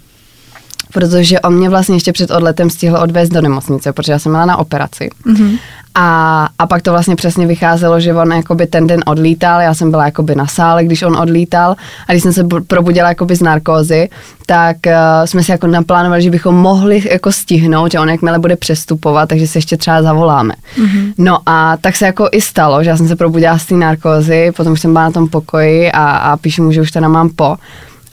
protože 0.92 1.40
on 1.40 1.54
mě 1.54 1.68
vlastně 1.68 1.96
ještě 1.96 2.12
před 2.12 2.30
odletem 2.30 2.70
stihl 2.70 2.96
odvést 2.96 3.28
do 3.28 3.40
nemocnice, 3.40 3.92
protože 3.92 4.12
já 4.12 4.18
jsem 4.18 4.32
měla 4.32 4.46
na 4.46 4.56
operaci. 4.56 5.10
Mm-hmm. 5.26 5.58
A, 5.98 6.48
a 6.58 6.66
pak 6.66 6.82
to 6.82 6.90
vlastně 6.90 7.16
přesně 7.16 7.46
vycházelo, 7.46 8.00
že 8.00 8.14
on 8.14 8.32
jakoby 8.32 8.66
ten 8.66 8.86
den 8.86 9.00
odlítal, 9.06 9.60
já 9.60 9.74
jsem 9.74 9.90
byla 9.90 10.04
jakoby 10.04 10.34
na 10.34 10.46
sále, 10.46 10.84
když 10.84 11.02
on 11.02 11.16
odlítal 11.16 11.76
a 12.08 12.12
když 12.12 12.22
jsem 12.22 12.32
se 12.32 12.44
probudila 12.66 13.08
jakoby 13.08 13.36
z 13.36 13.42
narkózy, 13.42 14.08
tak 14.46 14.76
uh, 14.86 14.92
jsme 15.24 15.42
si 15.42 15.50
jako 15.50 15.66
naplánovali, 15.66 16.22
že 16.22 16.30
bychom 16.30 16.54
mohli 16.54 17.02
jako 17.10 17.32
stihnout, 17.32 17.92
že 17.92 18.00
on 18.00 18.08
jakmile 18.08 18.38
bude 18.38 18.56
přestupovat, 18.56 19.28
takže 19.28 19.46
se 19.46 19.58
ještě 19.58 19.76
třeba 19.76 20.02
zavoláme. 20.02 20.54
Mm-hmm. 20.78 21.12
No 21.18 21.38
a 21.46 21.76
tak 21.76 21.96
se 21.96 22.06
jako 22.06 22.28
i 22.32 22.40
stalo, 22.40 22.84
že 22.84 22.90
já 22.90 22.96
jsem 22.96 23.08
se 23.08 23.16
probudila 23.16 23.58
z 23.58 23.66
té 23.66 23.74
narkózy, 23.74 24.52
potom 24.56 24.72
už 24.72 24.80
jsem 24.80 24.92
byla 24.92 25.04
na 25.04 25.10
tom 25.10 25.28
pokoji 25.28 25.92
a, 25.92 26.16
a 26.16 26.36
píšu 26.36 26.62
mu, 26.62 26.72
že 26.72 26.80
už 26.80 26.90
teda 26.90 27.08
mám 27.08 27.28
po. 27.28 27.56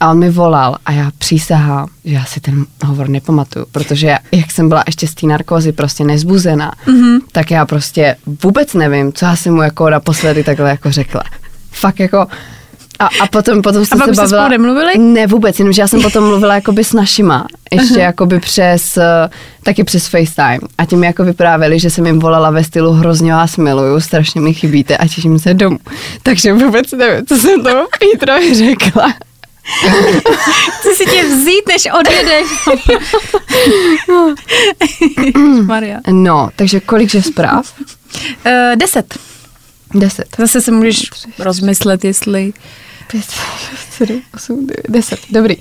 A 0.04 0.10
on 0.10 0.18
mi 0.18 0.30
volal 0.30 0.76
a 0.86 0.92
já 0.92 1.10
přísahám, 1.18 1.88
že 2.04 2.14
já 2.14 2.24
si 2.24 2.40
ten 2.40 2.66
hovor 2.84 3.08
nepamatuju, 3.08 3.66
protože 3.72 4.06
já, 4.06 4.18
jak 4.32 4.50
jsem 4.50 4.68
byla 4.68 4.82
ještě 4.86 5.06
z 5.06 5.14
té 5.14 5.26
narkózy 5.26 5.72
prostě 5.72 6.04
nezbuzená, 6.04 6.72
mm-hmm. 6.86 7.20
tak 7.32 7.50
já 7.50 7.66
prostě 7.66 8.16
vůbec 8.42 8.74
nevím, 8.74 9.12
co 9.12 9.24
já 9.24 9.36
jsem 9.36 9.54
mu 9.54 9.62
jako 9.62 9.90
naposledy 9.90 10.44
takhle 10.44 10.70
jako 10.70 10.92
řekla. 10.92 11.22
Fakt 11.70 12.00
jako, 12.00 12.18
a, 12.98 13.08
a 13.22 13.26
potom, 13.30 13.62
potom 13.62 13.86
jsem 13.86 14.02
a 14.02 14.04
se 14.04 14.12
bavila. 14.12 14.48
nemluvili? 14.48 14.98
Ne, 14.98 15.26
vůbec, 15.26 15.58
jenomže 15.58 15.82
já 15.82 15.88
jsem 15.88 16.02
potom 16.02 16.24
mluvila 16.24 16.54
jakoby 16.54 16.84
s 16.84 16.92
našima, 16.92 17.46
ještě 17.72 17.94
uh-huh. 17.94 17.98
jakoby 17.98 18.40
přes, 18.40 18.98
taky 19.62 19.84
přes 19.84 20.06
FaceTime. 20.06 20.68
A 20.78 20.84
tím 20.84 21.04
jako 21.04 21.24
vyprávěli, 21.24 21.78
že 21.78 21.90
jsem 21.90 22.06
jim 22.06 22.18
volala 22.18 22.50
ve 22.50 22.64
stylu 22.64 22.92
hrozně 22.92 23.32
vás 23.32 23.56
miluju, 23.56 24.00
strašně 24.00 24.40
mi 24.40 24.54
chybíte 24.54 24.96
a 24.96 25.08
těším 25.08 25.38
se 25.38 25.54
domů. 25.54 25.78
Takže 26.22 26.52
vůbec 26.52 26.92
nevím, 26.92 27.26
co 27.26 27.36
jsem 27.36 27.62
tomu 27.62 27.80
Pítrovi 27.98 28.54
řekla. 28.54 29.14
Chci 30.78 30.94
si 30.94 31.04
tě 31.06 31.24
vzít, 31.24 31.68
než 31.68 31.88
odjedeš. 32.00 32.46
Maria. 35.66 36.00
No, 36.10 36.50
takže 36.56 36.80
kolik 36.80 37.14
je 37.14 37.22
zpráv? 37.22 37.72
Uh, 37.78 38.76
deset. 38.76 39.18
Deset. 39.94 40.36
Zase 40.38 40.60
se 40.60 40.70
můžeš 40.70 41.10
rozmyslet, 41.38 42.04
jestli... 42.04 42.52
Pět, 43.10 43.24
sedm, 43.90 44.22
osm, 44.34 44.66
devět, 44.66 44.86
deset. 44.88 45.20
Dobrý. 45.30 45.56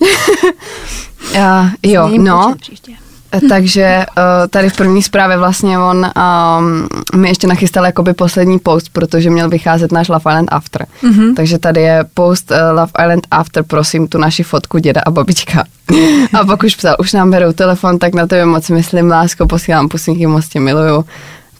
uh, 0.00 1.68
jo, 1.82 2.08
no. 2.08 2.54
Příště. 2.60 2.92
Eh, 3.32 3.40
takže 3.48 4.06
uh, 4.16 4.22
tady 4.50 4.70
v 4.70 4.76
první 4.76 5.02
zprávě 5.02 5.36
vlastně 5.36 5.78
on 5.78 6.06
um, 6.06 6.88
mi 7.20 7.28
ještě 7.28 7.46
nachystal 7.46 7.84
jakoby 7.84 8.12
poslední 8.12 8.58
post, 8.58 8.88
protože 8.92 9.30
měl 9.30 9.48
vycházet 9.48 9.92
náš 9.92 10.08
Love 10.08 10.20
Island 10.20 10.48
After. 10.52 10.86
Mm-hmm. 11.02 11.34
Takže 11.34 11.58
tady 11.58 11.80
je 11.80 12.04
post 12.14 12.50
uh, 12.50 12.56
Love 12.78 12.92
Island 13.04 13.26
After, 13.30 13.62
prosím 13.62 14.08
tu 14.08 14.18
naši 14.18 14.42
fotku 14.42 14.78
děda 14.78 15.00
a 15.06 15.10
babička. 15.10 15.64
a 16.40 16.44
pak 16.44 16.62
už 16.62 16.74
psal, 16.74 16.96
už 16.98 17.12
nám 17.12 17.30
berou 17.30 17.52
telefon, 17.52 17.98
tak 17.98 18.14
na 18.14 18.26
tebe 18.26 18.46
moc 18.46 18.68
myslím, 18.68 19.10
lásko, 19.10 19.46
posílám 19.46 19.88
pusinky, 19.88 20.26
moc 20.26 20.48
tě 20.48 20.60
miluju. 20.60 21.04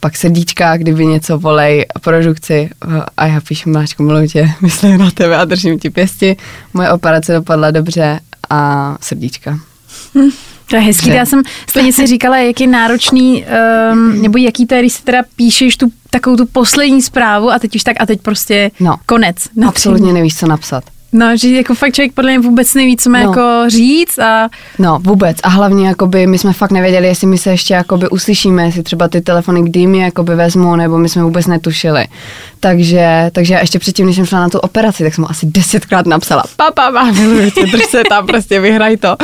Pak 0.00 0.16
srdíčka, 0.16 0.76
kdyby 0.76 1.06
něco 1.06 1.38
volej, 1.38 1.86
produkci 2.00 2.70
a 3.16 3.26
já 3.26 3.40
píšu, 3.40 3.70
Máčku, 3.70 4.02
miluji 4.02 4.28
tě, 4.28 4.50
myslím 4.60 4.98
na 4.98 5.10
tebe 5.10 5.36
a 5.36 5.44
držím 5.44 5.78
ti 5.78 5.90
pěsti. 5.90 6.36
Moje 6.74 6.90
operace 6.90 7.32
dopadla 7.32 7.70
dobře 7.70 8.20
a 8.50 8.96
srdíčka. 9.00 9.58
To 10.70 10.76
je 10.76 10.82
hezký. 10.82 11.06
Že? 11.06 11.16
Já 11.16 11.26
jsem 11.26 11.42
stejně 11.68 11.92
si 11.92 12.06
říkala, 12.06 12.36
jak 12.36 12.60
je 12.60 12.66
náročný, 12.66 13.44
um, 13.92 14.22
nebo 14.22 14.38
jaký 14.38 14.66
to 14.66 14.74
je, 14.74 14.80
když 14.80 14.92
si 14.92 15.02
teda 15.02 15.22
píšeš 15.36 15.76
tu 15.76 15.92
takovou 16.10 16.36
tu 16.36 16.46
poslední 16.46 17.02
zprávu 17.02 17.50
a 17.50 17.58
teď 17.58 17.76
už 17.76 17.82
tak 17.82 17.96
a 18.00 18.06
teď 18.06 18.20
prostě 18.20 18.70
no, 18.80 18.96
konec. 19.06 19.36
Absolutně 19.66 20.12
nevíš, 20.12 20.36
co 20.36 20.46
napsat. 20.46 20.84
No, 21.12 21.36
že 21.36 21.48
jako 21.48 21.74
fakt 21.74 21.94
člověk 21.94 22.12
podle 22.12 22.30
mě 22.30 22.38
vůbec 22.40 22.74
neví, 22.74 22.96
co 22.96 23.10
má 23.10 23.18
no. 23.18 23.24
jako 23.24 23.70
říct 23.70 24.18
a... 24.18 24.48
No, 24.78 24.98
vůbec. 25.02 25.36
A 25.42 25.48
hlavně 25.48 25.88
jakoby 25.88 26.26
my 26.26 26.38
jsme 26.38 26.52
fakt 26.52 26.70
nevěděli, 26.70 27.06
jestli 27.06 27.26
my 27.26 27.38
se 27.38 27.50
ještě 27.50 27.74
jakoby 27.74 28.08
uslyšíme, 28.08 28.64
jestli 28.64 28.82
třeba 28.82 29.08
ty 29.08 29.20
telefony 29.20 29.62
kdy 29.62 29.86
mi 29.86 29.98
jakoby 29.98 30.34
vezmu, 30.34 30.76
nebo 30.76 30.98
my 30.98 31.08
jsme 31.08 31.22
vůbec 31.22 31.46
netušili. 31.46 32.04
Takže, 32.60 33.30
takže 33.32 33.54
já 33.54 33.60
ještě 33.60 33.78
předtím, 33.78 34.06
než 34.06 34.16
jsem 34.16 34.26
šla 34.26 34.40
na 34.40 34.48
tu 34.48 34.58
operaci, 34.58 35.04
tak 35.04 35.14
jsem 35.14 35.22
mu 35.22 35.30
asi 35.30 35.46
desetkrát 35.46 36.06
napsala, 36.06 36.44
papa, 36.56 36.92
papa, 36.92 37.04
miluji 37.04 37.50
tě, 37.54 37.66
drž 37.66 37.84
se 37.84 38.02
tam, 38.08 38.26
prostě 38.26 38.60
vyhraj 38.60 38.96
to. 38.96 39.16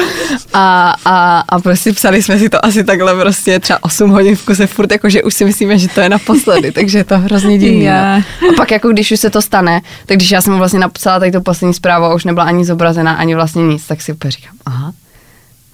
A, 0.53 0.95
a, 1.05 1.45
a 1.49 1.61
prostě 1.61 1.93
psali 1.93 2.23
jsme 2.23 2.39
si 2.39 2.49
to 2.49 2.65
asi 2.65 2.85
takhle 2.85 3.15
prostě 3.15 3.61
třeba 3.61 3.79
8 3.83 4.11
hodin 4.11 4.37
v 4.37 4.45
kuse 4.45 4.67
furt, 4.67 4.93
jako 4.93 5.09
že 5.09 5.23
už 5.23 5.35
si 5.35 5.45
myslíme, 5.45 5.79
že 5.79 5.89
to 5.89 6.01
je 6.01 6.09
naposledy, 6.09 6.73
takže 6.73 6.99
je 6.99 7.05
to 7.05 7.19
hrozně 7.19 7.59
divný. 7.59 7.83
Yeah. 7.83 8.23
No. 8.43 8.49
A 8.49 8.53
pak 8.57 8.71
jako 8.71 8.89
když 8.89 9.13
už 9.13 9.21
se 9.21 9.31
to 9.31 9.43
stane, 9.43 9.81
tak 10.07 10.17
když 10.17 10.31
já 10.31 10.43
jsem 10.43 10.53
mu 10.53 10.59
vlastně 10.59 10.79
napsala 10.79 11.19
tady 11.19 11.33
to 11.33 11.41
poslední 11.41 11.74
zprávu 11.75 12.05
a 12.05 12.15
už 12.15 12.25
nebyla 12.25 12.45
ani 12.45 12.65
zobrazená, 12.65 13.13
ani 13.13 13.35
vlastně 13.35 13.63
nic, 13.63 13.87
tak 13.87 14.03
si 14.03 14.13
úplně 14.13 14.31
říkám, 14.31 14.57
aha, 14.67 14.93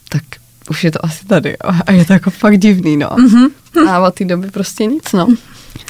tak 0.09 0.23
už 0.71 0.85
je 0.85 0.91
to 0.91 1.05
asi 1.05 1.27
tady. 1.27 1.57
Jo. 1.65 1.73
A 1.87 1.93
je 1.93 2.05
to 2.05 2.13
jako 2.13 2.31
fakt 2.31 2.59
divný, 2.59 2.97
no. 2.97 3.09
Mm-hmm. 3.09 3.51
A 3.89 4.01
od 4.01 4.15
té 4.15 4.25
doby 4.25 4.51
prostě 4.51 4.87
nic, 4.87 5.13
no. 5.13 5.29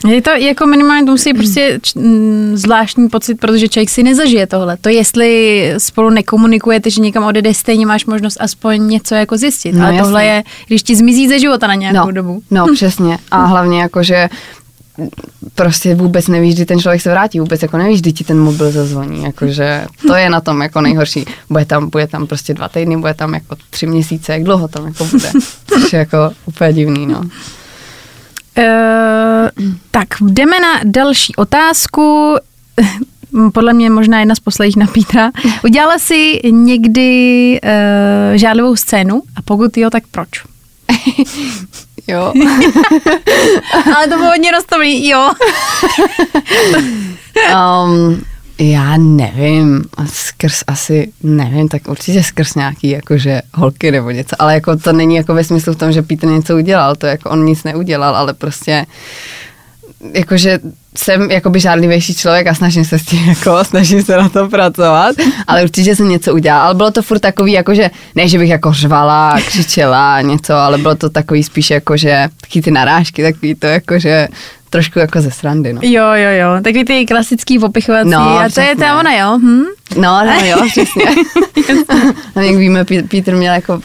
Je 0.08 0.22
to 0.22 0.30
jako 0.30 0.66
minimálně 0.66 1.04
to 1.04 1.10
musí 1.10 1.34
prostě 1.34 1.80
mm, 1.94 2.52
zvláštní 2.54 3.08
pocit, 3.08 3.34
protože 3.34 3.68
člověk 3.68 3.90
si 3.90 4.02
nezažije 4.02 4.46
tohle. 4.46 4.76
To 4.76 4.88
jestli 4.88 5.72
spolu 5.78 6.10
nekomunikujete, 6.10 6.90
že 6.90 7.00
někam 7.00 7.24
odjede, 7.24 7.54
stejně 7.54 7.86
máš 7.86 8.06
možnost 8.06 8.36
aspoň 8.40 8.88
něco 8.88 9.14
jako 9.14 9.36
zjistit. 9.36 9.72
No, 9.72 9.84
Ale 9.84 9.94
jasně. 9.94 10.02
tohle 10.02 10.24
je, 10.24 10.42
když 10.66 10.82
ti 10.82 10.96
zmizí 10.96 11.28
ze 11.28 11.40
života 11.40 11.66
na 11.66 11.74
nějakou 11.74 12.06
no, 12.06 12.12
dobu. 12.12 12.42
No, 12.50 12.66
přesně. 12.74 13.18
A 13.30 13.44
hlavně 13.44 13.80
jako, 13.80 14.02
že 14.02 14.28
prostě 15.54 15.94
vůbec 15.94 16.28
nevíš, 16.28 16.54
kdy 16.54 16.66
ten 16.66 16.80
člověk 16.80 17.02
se 17.02 17.10
vrátí, 17.10 17.40
vůbec 17.40 17.62
jako 17.62 17.76
nevíš, 17.76 18.00
kdy 18.00 18.12
ti 18.12 18.24
ten 18.24 18.38
mobil 18.38 18.70
zazvoní, 18.70 19.24
jakože 19.24 19.86
to 20.06 20.14
je 20.14 20.30
na 20.30 20.40
tom 20.40 20.62
jako 20.62 20.80
nejhorší. 20.80 21.24
Bude 21.50 21.64
tam, 21.64 21.90
bude 21.90 22.06
tam 22.06 22.26
prostě 22.26 22.54
dva 22.54 22.68
týdny, 22.68 22.96
bude 22.96 23.14
tam 23.14 23.34
jako 23.34 23.56
tři 23.70 23.86
měsíce, 23.86 24.32
jak 24.32 24.42
dlouho 24.42 24.68
tam 24.68 24.86
jako 24.86 25.04
bude. 25.04 25.30
Což 25.66 25.92
je 25.92 25.98
jako 25.98 26.30
úplně 26.46 26.72
divný, 26.72 27.06
no. 27.06 27.20
Uh, 28.58 29.64
tak, 29.90 30.08
jdeme 30.20 30.60
na 30.60 30.80
další 30.84 31.36
otázku. 31.36 32.36
Podle 33.52 33.72
mě 33.72 33.90
možná 33.90 34.20
jedna 34.20 34.34
z 34.34 34.40
posledních 34.40 34.76
na 34.76 34.86
Petra. 34.86 35.30
Udělala 35.64 35.98
jsi 35.98 36.40
někdy 36.50 37.60
uh, 37.64 38.36
žádlivou 38.36 38.76
scénu 38.76 39.22
a 39.36 39.42
pokud 39.42 39.76
jo, 39.76 39.90
tak 39.90 40.02
proč? 40.10 40.28
jo. 42.08 42.32
Ale 43.96 44.08
to 44.08 44.16
bylo 44.16 44.28
hodně 44.28 44.50
roztomilý, 44.50 45.08
jo. 45.08 45.30
um, 47.54 48.24
já 48.58 48.96
nevím, 48.96 49.84
skrz 50.06 50.62
asi, 50.66 51.12
nevím, 51.22 51.68
tak 51.68 51.88
určitě 51.88 52.22
skrz 52.22 52.54
nějaký 52.54 52.90
jakože 52.90 53.42
holky 53.54 53.90
nebo 53.90 54.10
něco, 54.10 54.36
ale 54.38 54.54
jako 54.54 54.76
to 54.76 54.92
není 54.92 55.16
jako 55.16 55.34
ve 55.34 55.44
smyslu 55.44 55.72
v 55.72 55.76
tom, 55.76 55.92
že 55.92 56.02
Peter 56.02 56.28
něco 56.28 56.56
udělal, 56.56 56.96
to 56.96 57.06
jako 57.06 57.30
on 57.30 57.44
nic 57.44 57.64
neudělal, 57.64 58.16
ale 58.16 58.34
prostě 58.34 58.86
jakože 60.14 60.58
jsem 60.96 61.30
jakoby 61.30 61.60
žádlivější 61.60 62.14
člověk 62.14 62.46
a 62.46 62.54
snažím 62.54 62.84
se 62.84 62.98
s 62.98 63.04
tím 63.04 63.28
jako, 63.28 63.58
snažím 63.64 64.02
se 64.02 64.16
na 64.16 64.28
tom 64.28 64.50
pracovat, 64.50 65.16
ale 65.46 65.62
určitě 65.62 65.96
jsem 65.96 66.08
něco 66.08 66.34
udělala, 66.34 66.64
ale 66.64 66.74
bylo 66.74 66.90
to 66.90 67.02
furt 67.02 67.18
takový, 67.18 67.52
jakože, 67.52 67.90
ne, 68.14 68.28
že 68.28 68.38
bych 68.38 68.50
jako 68.50 68.72
řvala, 68.72 69.40
křičela 69.46 70.20
něco, 70.20 70.54
ale 70.54 70.78
bylo 70.78 70.94
to 70.94 71.10
takový 71.10 71.42
spíš 71.42 71.70
jakože, 71.70 72.28
taky 72.40 72.62
ty 72.62 72.70
narážky, 72.70 73.22
takový 73.22 73.54
to 73.54 73.66
jakože, 73.66 74.28
trošku 74.70 74.98
jako 74.98 75.20
ze 75.20 75.30
srandy, 75.30 75.72
no. 75.72 75.80
Jo, 75.82 76.04
jo, 76.14 76.30
jo, 76.30 76.62
takový 76.62 76.84
ty 76.84 77.06
klasický 77.06 77.58
opichovací 77.58 78.10
no, 78.10 78.38
a 78.38 78.48
to 78.54 78.60
je 78.60 78.76
ta 78.76 79.00
ona, 79.00 79.16
jo? 79.16 79.38
Hm? 79.38 79.64
No, 79.96 80.24
no, 80.24 80.46
jo, 80.46 80.56
přesně. 80.70 81.04
a 82.34 82.40
jak 82.40 82.56
víme, 82.56 82.84
Peter 82.84 83.36
měl 83.36 83.54
jako 83.54 83.80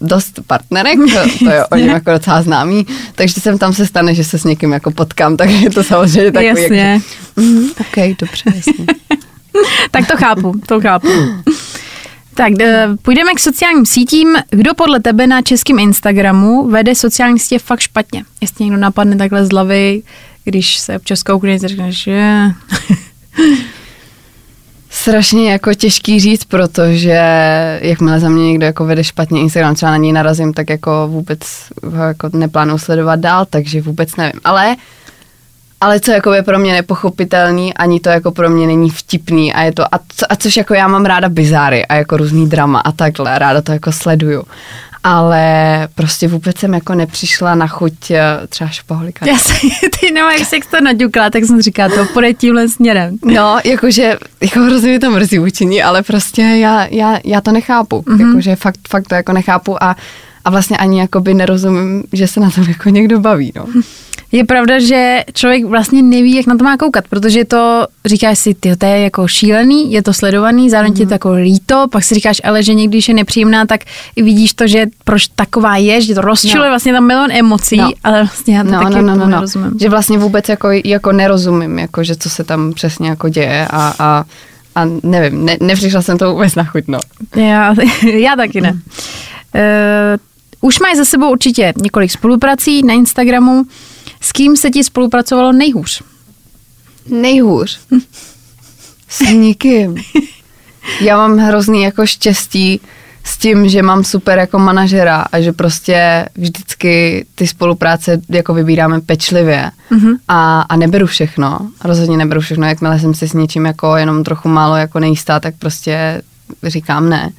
dost 0.00 0.40
partnerek, 0.46 0.98
to 1.38 1.50
je 1.50 1.66
o 1.66 1.76
něm 1.76 1.88
jako 1.88 2.10
docela 2.10 2.42
známý, 2.42 2.86
takže 3.14 3.40
jsem 3.40 3.58
tam 3.58 3.72
se 3.72 3.86
stane, 3.86 4.14
že 4.14 4.24
se 4.24 4.38
s 4.38 4.44
někým 4.44 4.72
jako 4.72 4.90
potkám, 4.90 5.36
tak 5.36 5.50
je 5.50 5.70
to 5.70 5.82
samozřejmě 5.84 6.32
takový, 6.32 6.62
jasně. 6.62 6.92
Jak, 6.92 7.02
mm, 7.36 7.64
ok, 7.80 8.16
dobře, 8.18 8.52
jasně. 8.54 8.86
tak 9.90 10.06
to 10.06 10.16
chápu, 10.16 10.52
to 10.66 10.80
chápu. 10.80 11.08
Tak, 12.34 12.52
eh, 12.60 12.88
půjdeme 13.02 13.34
k 13.34 13.40
sociálním 13.40 13.86
sítím. 13.86 14.36
Kdo 14.50 14.74
podle 14.74 15.00
tebe 15.00 15.26
na 15.26 15.42
českém 15.42 15.78
Instagramu 15.78 16.68
vede 16.68 16.94
sociální 16.94 17.38
sítě 17.38 17.58
fakt 17.58 17.80
špatně? 17.80 18.24
Jestli 18.40 18.64
někdo 18.64 18.80
napadne 18.80 19.16
takhle 19.16 19.46
z 19.46 19.50
hlavy, 19.50 20.02
když 20.44 20.78
se 20.78 20.96
občas 20.96 21.22
koukne, 21.22 21.58
řekneš, 21.58 22.02
že... 22.02 22.50
Strašně 25.08 25.52
jako 25.52 25.74
těžký 25.74 26.20
říct, 26.20 26.44
protože 26.44 27.20
jakmile 27.80 28.20
za 28.20 28.28
mě 28.28 28.46
někdo 28.46 28.66
jako 28.66 28.84
vede 28.84 29.04
špatně 29.04 29.40
Instagram, 29.40 29.74
třeba 29.74 29.90
na 29.90 29.96
něj 29.96 30.12
narazím, 30.12 30.52
tak 30.52 30.70
jako 30.70 31.08
vůbec 31.10 31.38
ho 31.82 32.02
jako 32.02 32.30
neplánuju 32.32 32.78
sledovat 32.78 33.20
dál, 33.20 33.46
takže 33.50 33.80
vůbec 33.80 34.16
nevím. 34.16 34.40
Ale 34.44 34.76
ale 35.80 36.00
co 36.00 36.10
jako 36.10 36.32
je 36.32 36.42
pro 36.42 36.58
mě 36.58 36.72
nepochopitelný, 36.72 37.74
ani 37.74 38.00
to 38.00 38.08
jako 38.08 38.32
pro 38.32 38.50
mě 38.50 38.66
není 38.66 38.90
vtipný 38.90 39.52
a 39.52 39.62
je 39.62 39.72
to, 39.72 39.94
a, 39.94 39.98
co, 40.16 40.32
a 40.32 40.36
což 40.36 40.56
jako 40.56 40.74
já 40.74 40.88
mám 40.88 41.04
ráda 41.04 41.28
bizáry 41.28 41.86
a 41.86 41.94
jako 41.94 42.16
různý 42.16 42.48
drama 42.48 42.80
a 42.80 42.92
takhle, 42.92 43.38
ráda 43.38 43.62
to 43.62 43.72
jako 43.72 43.92
sleduju. 43.92 44.42
Ale 45.08 45.88
prostě 45.94 46.28
vůbec 46.28 46.58
jsem 46.58 46.74
jako 46.74 46.94
nepřišla 46.94 47.54
na 47.54 47.66
chuť 47.66 48.10
eh, 48.10 48.22
třeba 48.48 48.70
šopaholika. 48.70 49.26
Já 49.26 49.38
se, 49.38 49.52
ty 50.00 50.10
no, 50.10 50.20
jak 50.20 50.44
se 50.44 50.56
to 50.70 50.80
naďukla, 50.80 51.30
tak 51.30 51.44
jsem 51.44 51.62
říkala, 51.62 51.94
to 51.94 52.04
půjde 52.12 52.34
tímhle 52.34 52.68
směrem. 52.68 53.18
No, 53.24 53.58
jakože, 53.64 54.16
jako 54.40 54.60
hrozně 54.60 54.90
mi 54.90 54.98
to 54.98 55.10
mrzí 55.10 55.38
učení, 55.38 55.82
ale 55.82 56.02
prostě 56.02 56.42
já, 56.42 56.86
já, 56.90 57.18
já 57.24 57.40
to 57.40 57.52
nechápu. 57.52 58.00
Mm-hmm. 58.00 58.28
Jakože 58.28 58.56
fakt, 58.56 58.80
fakt 58.88 59.08
to 59.08 59.14
jako 59.14 59.32
nechápu 59.32 59.82
a, 59.82 59.96
a 60.44 60.50
vlastně 60.50 60.76
ani 60.76 61.00
jakoby 61.00 61.34
nerozumím, 61.34 62.04
že 62.12 62.26
se 62.26 62.40
na 62.40 62.50
tom 62.50 62.64
jako 62.68 62.88
někdo 62.88 63.20
baví, 63.20 63.52
no. 63.56 63.66
Je 64.32 64.44
pravda, 64.44 64.78
že 64.78 65.24
člověk 65.34 65.64
vlastně 65.64 66.02
neví, 66.02 66.34
jak 66.34 66.46
na 66.46 66.56
to 66.56 66.64
má 66.64 66.76
koukat, 66.76 67.08
protože 67.08 67.44
to 67.44 67.86
říkáš 68.04 68.38
si, 68.38 68.54
ty, 68.54 68.76
to 68.76 68.86
je 68.86 69.00
jako 69.00 69.28
šílený, 69.28 69.92
je 69.92 70.02
to 70.02 70.12
sledovaný, 70.12 70.70
zároveň 70.70 70.92
mm. 70.92 70.96
ti 70.96 71.02
je 71.02 71.06
to 71.06 71.14
jako 71.14 71.32
líto, 71.32 71.86
pak 71.90 72.04
si 72.04 72.14
říkáš, 72.14 72.40
ale 72.44 72.62
že 72.62 72.74
někdy, 72.74 72.96
když 72.96 73.08
je 73.08 73.14
nepříjemná, 73.14 73.66
tak 73.66 73.80
i 74.16 74.22
vidíš 74.22 74.54
to, 74.54 74.66
že 74.66 74.86
proč 75.04 75.26
taková 75.26 75.76
je, 75.76 76.00
že 76.00 76.14
to 76.14 76.20
rozčiluje 76.20 76.68
no. 76.68 76.72
vlastně 76.72 76.92
tam 76.92 77.06
milion 77.06 77.30
emocí, 77.32 77.76
no. 77.76 77.90
ale 78.04 78.18
vlastně 78.18 78.56
já 78.56 78.64
to 78.64 78.70
no, 78.70 78.82
taky 78.82 78.94
no, 78.94 79.02
no, 79.02 79.16
no, 79.16 79.16
no. 79.16 79.26
nerozumím. 79.26 79.78
Že 79.80 79.88
vlastně 79.88 80.18
vůbec 80.18 80.48
jako, 80.48 80.68
jako 80.84 81.12
nerozumím, 81.12 81.78
jako, 81.78 82.04
že 82.04 82.16
co 82.16 82.30
se 82.30 82.44
tam 82.44 82.72
přesně 82.72 83.08
jako 83.08 83.28
děje 83.28 83.68
a, 83.70 83.94
a 83.98 84.24
a 84.74 84.84
nevím, 85.02 85.44
ne, 85.44 85.56
nepřišla 85.60 86.02
jsem 86.02 86.18
to 86.18 86.32
vůbec 86.32 86.54
na 86.54 86.64
chuť, 86.64 86.84
no. 86.88 86.98
Já, 87.36 87.74
já 88.02 88.36
taky 88.36 88.60
ne. 88.60 88.72
Mm. 88.72 88.80
Uh, 89.54 90.18
už 90.60 90.80
máš 90.80 90.96
za 90.96 91.04
sebou 91.04 91.30
určitě 91.30 91.72
několik 91.82 92.10
spoluprací 92.10 92.82
na 92.82 92.94
Instagramu. 92.94 93.64
S 94.20 94.32
kým 94.32 94.56
se 94.56 94.70
ti 94.70 94.84
spolupracovalo 94.84 95.52
nejhůř? 95.52 96.02
Nejhůř? 97.06 97.80
S 99.08 99.20
nikým. 99.20 99.96
Já 101.00 101.16
mám 101.16 101.38
hrozný 101.38 101.82
jako 101.82 102.06
štěstí 102.06 102.80
s 103.24 103.38
tím, 103.38 103.68
že 103.68 103.82
mám 103.82 104.04
super 104.04 104.38
jako 104.38 104.58
manažera 104.58 105.24
a 105.32 105.40
že 105.40 105.52
prostě 105.52 106.28
vždycky 106.34 107.26
ty 107.34 107.46
spolupráce 107.46 108.20
jako 108.28 108.54
vybíráme 108.54 109.00
pečlivě 109.00 109.70
mm-hmm. 109.90 110.16
a, 110.28 110.60
a 110.60 110.76
neberu 110.76 111.06
všechno. 111.06 111.70
Rozhodně 111.84 112.16
neberu 112.16 112.40
všechno, 112.40 112.66
jakmile 112.66 113.00
jsem 113.00 113.14
si 113.14 113.28
s 113.28 113.32
něčím 113.32 113.66
jako 113.66 113.96
jenom 113.96 114.24
trochu 114.24 114.48
málo 114.48 114.76
jako 114.76 115.00
nejistá, 115.00 115.40
tak 115.40 115.54
prostě 115.58 116.22
říkám 116.62 117.08
ne. 117.08 117.30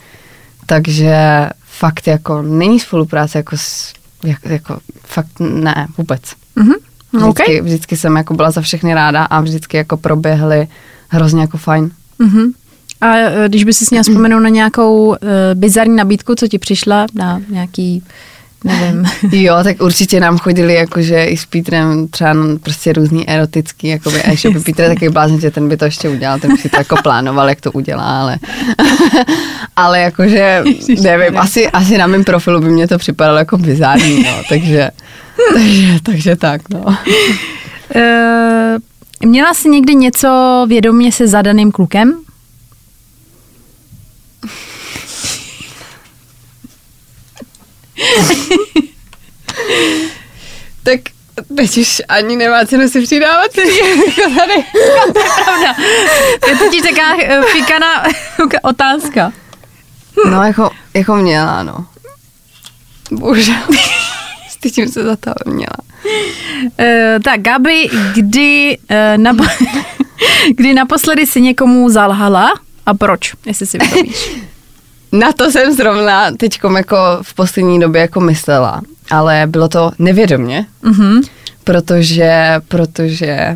Takže 0.65 1.49
fakt 1.65 2.07
jako 2.07 2.41
není 2.41 2.79
spolupráce 2.79 3.37
jako, 3.37 3.57
s, 3.57 3.93
jako, 4.23 4.49
jako 4.49 4.79
fakt 5.05 5.39
ne, 5.39 5.87
vůbec. 5.97 6.21
Mm-hmm. 6.59 6.75
Vždycky, 7.13 7.43
okay. 7.43 7.61
vždycky 7.61 7.97
jsem 7.97 8.15
jako 8.15 8.33
byla 8.33 8.51
za 8.51 8.61
všechny 8.61 8.93
ráda 8.93 9.23
a 9.23 9.41
vždycky 9.41 9.77
jako 9.77 9.97
proběhly 9.97 10.67
hrozně 11.07 11.41
jako 11.41 11.57
fajn. 11.57 11.91
Mm-hmm. 12.19 12.51
A 13.01 13.15
e, 13.15 13.49
když 13.49 13.63
by 13.63 13.73
si 13.73 13.85
měla 13.91 14.03
vzpomenout 14.03 14.39
na 14.39 14.49
nějakou 14.49 15.07
uh, 15.07 15.17
bizarní 15.53 15.95
nabídku, 15.95 16.35
co 16.35 16.47
ti 16.47 16.59
přišla, 16.59 17.05
na 17.13 17.41
nějaký 17.49 18.03
nevím. 18.63 19.05
Jo, 19.31 19.55
tak 19.63 19.81
určitě 19.81 20.19
nám 20.19 20.37
chodili 20.37 20.73
jakože 20.73 21.25
i 21.25 21.37
s 21.37 21.45
Petrem 21.45 22.07
třeba 22.07 22.35
prostě 22.63 22.93
různý 22.93 23.29
erotický, 23.29 23.87
jakoby, 23.87 24.21
a 24.21 24.31
ještě 24.31 24.49
by 24.49 24.59
Petr 24.59 24.87
taky 24.87 25.09
blázen, 25.09 25.39
že 25.39 25.51
ten 25.51 25.69
by 25.69 25.77
to 25.77 25.85
ještě 25.85 26.09
udělal, 26.09 26.39
ten 26.39 26.51
by 26.51 26.57
si 26.57 26.69
to 26.69 26.77
jako 26.77 26.95
plánoval, 27.03 27.49
jak 27.49 27.61
to 27.61 27.71
udělá, 27.71 28.21
ale, 28.21 28.37
ale 29.75 29.99
jakože, 29.99 30.63
nevím, 31.01 31.37
asi, 31.37 31.67
asi 31.67 31.97
na 31.97 32.07
mém 32.07 32.23
profilu 32.23 32.59
by 32.59 32.69
mě 32.69 32.87
to 32.87 32.97
připadalo 32.97 33.37
jako 33.37 33.57
bizární, 33.57 34.23
no, 34.23 34.41
takže 34.49 34.91
takže, 35.53 35.99
takže 36.03 36.35
tak, 36.35 36.69
no. 36.69 36.79
Uh, 36.79 36.95
měla 39.25 39.53
jsi 39.53 39.69
někdy 39.69 39.95
něco 39.95 40.65
vědomě 40.69 41.11
se 41.11 41.27
zadaným 41.27 41.71
klukem? 41.71 42.13
tak 50.83 50.99
teď 51.57 51.77
už 51.77 52.01
ani 52.09 52.35
nemá 52.35 52.65
cenu 52.65 52.89
si 52.89 53.01
přidávat 53.01 53.57
jako 53.57 54.35
tady. 54.39 54.53
to 55.13 55.19
je 55.19 55.29
pravda. 55.43 55.75
Je 56.47 56.55
totiž 56.57 56.81
taková 56.81 57.13
uh, 57.15 57.21
fikaná 57.45 58.03
otázka. 58.63 59.31
No, 60.31 60.43
jako, 60.43 60.69
jako 60.93 61.15
měla, 61.15 61.63
no. 61.63 61.85
Bohužel 63.11 63.55
stydím 64.69 64.87
se 64.87 65.03
za 65.03 65.15
to 65.15 65.31
měla. 65.45 65.77
Uh, 66.79 67.23
tak, 67.23 67.41
Gabi, 67.41 67.89
kdy, 68.15 68.77
uh, 68.91 69.23
napo- 69.23 69.65
kdy 70.57 70.73
naposledy 70.73 71.25
si 71.25 71.41
někomu 71.41 71.89
zalhala 71.89 72.53
a 72.85 72.93
proč, 72.93 73.33
jestli 73.45 73.65
si 73.65 73.77
vybavíš? 73.77 74.31
Na 75.11 75.31
to 75.31 75.51
jsem 75.51 75.73
zrovna 75.73 76.31
teď 76.31 76.59
jako 76.75 76.97
v 77.21 77.33
poslední 77.33 77.79
době 77.79 78.01
jako 78.01 78.19
myslela, 78.19 78.81
ale 79.11 79.43
bylo 79.47 79.67
to 79.67 79.91
nevědomě, 79.99 80.65
mm-hmm. 80.83 81.21
protože, 81.63 82.55
protože 82.67 83.55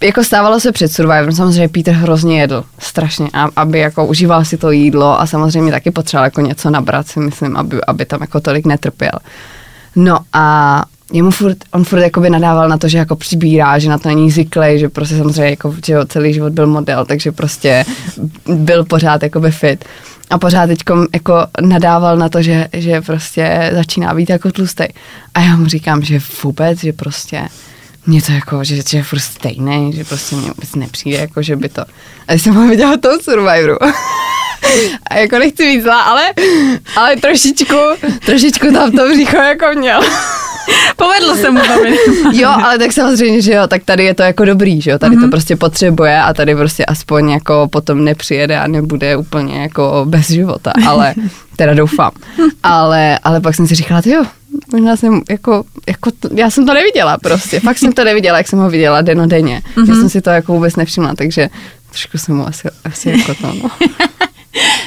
jako 0.00 0.24
stávalo 0.24 0.60
se 0.60 0.72
před 0.72 0.92
Survivorem, 0.92 1.32
samozřejmě 1.32 1.68
Peter 1.68 1.94
hrozně 1.94 2.40
jedl, 2.40 2.64
strašně, 2.78 3.28
a, 3.32 3.48
aby 3.56 3.78
jako 3.78 4.06
užíval 4.06 4.44
si 4.44 4.56
to 4.56 4.70
jídlo 4.70 5.20
a 5.20 5.26
samozřejmě 5.26 5.72
taky 5.72 5.90
potřeboval 5.90 6.26
jako 6.26 6.40
něco 6.40 6.70
nabrat 6.70 7.08
si 7.08 7.20
myslím, 7.20 7.56
aby, 7.56 7.84
aby 7.86 8.04
tam 8.04 8.20
jako 8.20 8.40
tolik 8.40 8.66
netrpěl. 8.66 9.18
No 9.96 10.18
a 10.32 10.84
jemu 11.12 11.30
furt, 11.30 11.58
on 11.72 11.84
furt 11.84 12.00
jakoby 12.00 12.30
nadával 12.30 12.68
na 12.68 12.78
to, 12.78 12.88
že 12.88 12.98
jako 12.98 13.16
přibírá, 13.16 13.78
že 13.78 13.88
na 13.88 13.98
to 13.98 14.08
není 14.08 14.30
zvyklý, 14.30 14.78
že 14.78 14.88
prostě 14.88 15.16
samozřejmě 15.16 15.50
jako, 15.50 15.74
že 15.86 15.92
jo, 15.92 16.04
celý 16.04 16.34
život 16.34 16.52
byl 16.52 16.66
model, 16.66 17.04
takže 17.04 17.32
prostě 17.32 17.84
byl 18.46 18.84
pořád 18.84 19.22
jakoby 19.22 19.50
fit. 19.50 19.84
A 20.30 20.38
pořád 20.38 20.66
teď 20.66 20.78
jako 21.14 21.46
nadával 21.60 22.16
na 22.16 22.28
to, 22.28 22.42
že, 22.42 22.68
že 22.72 23.00
prostě 23.00 23.70
začíná 23.74 24.14
být 24.14 24.30
jako 24.30 24.52
tlustý. 24.52 24.84
A 25.34 25.40
já 25.40 25.56
mu 25.56 25.66
říkám, 25.66 26.02
že 26.02 26.20
vůbec, 26.42 26.80
že 26.80 26.92
prostě 26.92 27.48
mě 28.06 28.22
to 28.22 28.32
jako, 28.32 28.64
že, 28.64 28.76
že 28.76 28.98
je 28.98 29.02
furt 29.02 29.20
stejný, 29.20 29.92
že 29.94 30.04
prostě 30.04 30.36
mě 30.36 30.48
vůbec 30.48 30.74
nepřijde, 30.74 31.18
jako 31.18 31.42
že 31.42 31.56
by 31.56 31.68
to. 31.68 31.84
A 32.28 32.32
jsem 32.32 32.54
ho 32.54 32.68
viděla 32.68 32.96
tom 32.96 33.20
Survivoru, 33.20 33.76
a 35.10 35.14
jako 35.14 35.38
nechci 35.38 35.66
víc 35.66 35.82
zlá, 35.82 36.02
ale, 36.02 36.22
ale 36.96 37.16
trošičku, 37.16 37.76
trošičku 38.26 38.72
tam 38.72 38.92
to 38.92 39.08
břicho 39.08 39.36
jako 39.36 39.66
měl. 39.78 40.00
Povedlo 40.96 41.36
se 41.36 41.50
mu 41.50 41.60
to 41.60 41.72
Jo, 42.32 42.48
ale 42.48 42.78
tak 42.78 42.92
samozřejmě, 42.92 43.42
že 43.42 43.52
jo, 43.52 43.66
tak 43.66 43.84
tady 43.84 44.04
je 44.04 44.14
to 44.14 44.22
jako 44.22 44.44
dobrý, 44.44 44.80
že 44.80 44.90
jo, 44.90 44.98
tady 44.98 45.16
mm-hmm. 45.16 45.20
to 45.20 45.26
mhm. 45.26 45.30
prostě 45.30 45.56
potřebuje 45.56 46.20
a 46.20 46.34
tady 46.34 46.54
prostě 46.54 46.84
aspoň 46.84 47.30
jako 47.30 47.68
potom 47.72 48.04
nepřijede 48.04 48.58
a 48.58 48.66
nebude 48.66 49.16
úplně 49.16 49.60
jako 49.60 50.04
bez 50.08 50.30
života, 50.30 50.72
ale 50.86 51.14
teda 51.56 51.74
doufám. 51.74 52.10
Ale, 52.62 53.18
ale 53.24 53.40
pak 53.40 53.54
jsem 53.54 53.66
si 53.66 53.74
říkala, 53.74 54.02
jo, 54.04 54.24
možná 54.72 54.96
jsem 54.96 55.22
jako, 55.30 55.64
jako 55.86 56.10
to, 56.10 56.28
já 56.34 56.50
jsem 56.50 56.66
to 56.66 56.74
neviděla 56.74 57.18
prostě, 57.18 57.60
fakt 57.60 57.78
jsem 57.78 57.92
to 57.92 58.04
neviděla, 58.04 58.38
jak 58.38 58.48
jsem 58.48 58.58
ho 58.58 58.70
viděla 58.70 59.02
denodenně. 59.02 59.62
Mm-hmm. 59.76 59.88
Já 59.88 59.94
jsem 59.94 60.08
si 60.08 60.20
to 60.20 60.30
jako 60.30 60.52
vůbec 60.52 60.76
nevšimla, 60.76 61.14
takže 61.14 61.48
trošku 61.90 62.18
jsem 62.18 62.36
mu 62.36 62.46
asi, 62.46 62.68
asi 62.84 63.10
jako 63.10 63.34
to, 63.34 63.46
no. 63.62 63.70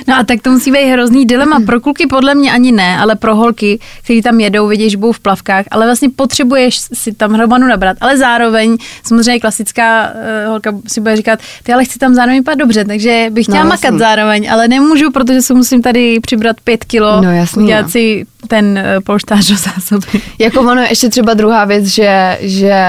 No 0.07 0.15
a 0.15 0.23
tak 0.23 0.41
to 0.41 0.51
musí 0.51 0.71
být 0.71 0.91
hrozný 0.91 1.25
dilema. 1.25 1.59
Pro 1.59 1.79
kluky 1.79 2.07
podle 2.07 2.35
mě 2.35 2.51
ani 2.51 2.71
ne, 2.71 2.97
ale 2.97 3.15
pro 3.15 3.35
holky, 3.35 3.79
kteří 4.03 4.21
tam 4.21 4.39
jedou, 4.39 4.67
vidíš, 4.67 4.95
budou 4.95 5.11
v 5.11 5.19
plavkách, 5.19 5.65
ale 5.71 5.85
vlastně 5.85 6.09
potřebuješ 6.09 6.79
si 6.93 7.13
tam 7.13 7.33
hromadu 7.33 7.67
nabrat. 7.67 7.97
Ale 8.01 8.17
zároveň, 8.17 8.77
samozřejmě 9.03 9.39
klasická 9.39 10.09
uh, 10.09 10.49
holka 10.51 10.71
si 10.87 11.01
bude 11.01 11.15
říkat, 11.15 11.39
ty 11.63 11.73
ale 11.73 11.85
chci 11.85 11.99
tam 11.99 12.15
zároveň 12.15 12.37
vypadat 12.39 12.59
dobře, 12.59 12.85
takže 12.85 13.27
bych 13.29 13.45
chtěla 13.45 13.63
no, 13.63 13.69
makat 13.69 13.97
zároveň, 13.97 14.51
ale 14.51 14.67
nemůžu, 14.67 15.11
protože 15.11 15.41
se 15.41 15.53
musím 15.53 15.81
tady 15.81 16.19
přibrat 16.19 16.61
pět 16.63 16.85
kilo, 16.85 17.21
no, 17.21 17.31
jasný, 17.31 17.63
udělat 17.63 17.81
no. 17.81 17.89
si 17.89 18.25
ten 18.47 18.83
uh, 18.95 19.03
polštář 19.03 19.47
do 19.47 19.55
zásoby. 19.55 20.21
Jako 20.39 20.59
ono 20.59 20.81
ještě 20.81 21.09
třeba 21.09 21.33
druhá 21.33 21.65
věc, 21.65 21.85
že, 21.85 22.37
že 22.41 22.83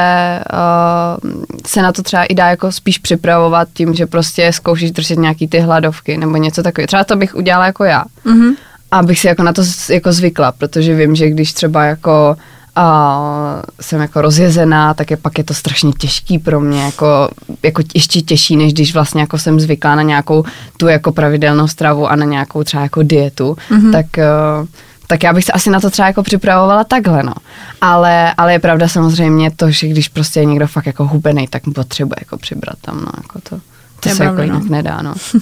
uh, 0.52 1.30
se 1.66 1.82
na 1.82 1.92
to 1.92 2.02
třeba 2.02 2.24
i 2.24 2.34
dá 2.34 2.50
jako 2.50 2.72
spíš 2.72 2.98
připravovat 2.98 3.68
tím, 3.72 3.94
že 3.94 4.06
prostě 4.06 4.52
zkoušíš 4.52 4.90
držet 4.90 5.18
nějaký 5.18 5.48
ty 5.48 5.60
hladovky 5.60 6.16
nebo 6.16 6.36
něco 6.36 6.62
takového. 6.62 6.86
Třeba 6.86 7.04
to 7.04 7.16
bych 7.16 7.34
udělala 7.34 7.66
jako 7.66 7.84
já. 7.84 8.04
Mm-hmm. 8.26 8.54
Abych 8.90 9.20
si 9.20 9.26
jako 9.26 9.42
na 9.42 9.52
to 9.52 9.62
jako 9.90 10.12
zvykla, 10.12 10.52
protože 10.52 10.94
vím, 10.94 11.14
že 11.14 11.30
když 11.30 11.52
třeba 11.52 11.84
jako 11.84 12.36
a 12.76 13.62
jsem 13.80 14.00
jako 14.00 14.20
rozjezená, 14.20 14.94
tak 14.94 15.10
je 15.10 15.16
pak 15.16 15.38
je 15.38 15.44
to 15.44 15.54
strašně 15.54 15.92
těžký 15.98 16.38
pro 16.38 16.60
mě, 16.60 16.82
jako, 16.82 17.28
jako 17.62 17.82
ještě 17.94 18.20
těžší, 18.20 18.56
než 18.56 18.72
když 18.72 18.94
vlastně 18.94 19.20
jako 19.20 19.38
jsem 19.38 19.60
zvyklá 19.60 19.94
na 19.94 20.02
nějakou 20.02 20.44
tu 20.76 20.88
jako 20.88 21.12
pravidelnou 21.12 21.68
stravu 21.68 22.08
a 22.08 22.16
na 22.16 22.24
nějakou 22.24 22.64
třeba 22.64 22.82
jako 22.82 23.02
dietu, 23.02 23.56
mm-hmm. 23.70 23.92
tak 23.92 24.06
uh, 24.18 24.66
tak 25.10 25.22
já 25.22 25.32
bych 25.32 25.44
se 25.44 25.52
asi 25.52 25.70
na 25.70 25.80
to 25.80 25.90
třeba 25.90 26.08
jako 26.08 26.22
připravovala 26.22 26.84
takhle, 26.84 27.22
no. 27.22 27.32
Ale, 27.80 28.34
ale 28.36 28.52
je 28.52 28.58
pravda 28.58 28.88
samozřejmě 28.88 29.50
to, 29.50 29.70
že 29.70 29.88
když 29.88 30.08
prostě 30.08 30.40
je 30.40 30.44
někdo 30.44 30.66
fakt 30.66 30.86
jako 30.86 31.06
hubený, 31.06 31.48
tak 31.48 31.62
potřebuje 31.74 32.16
jako 32.20 32.38
přibrat 32.38 32.78
tam, 32.80 32.96
no, 32.96 33.12
jako 33.16 33.40
to, 33.40 33.60
to 34.00 34.08
je 34.08 34.14
se 34.14 34.22
pravda, 34.22 34.42
jako 34.42 34.52
no. 34.52 34.58
jinak 34.58 34.70
nedá, 34.70 35.02
no. 35.02 35.14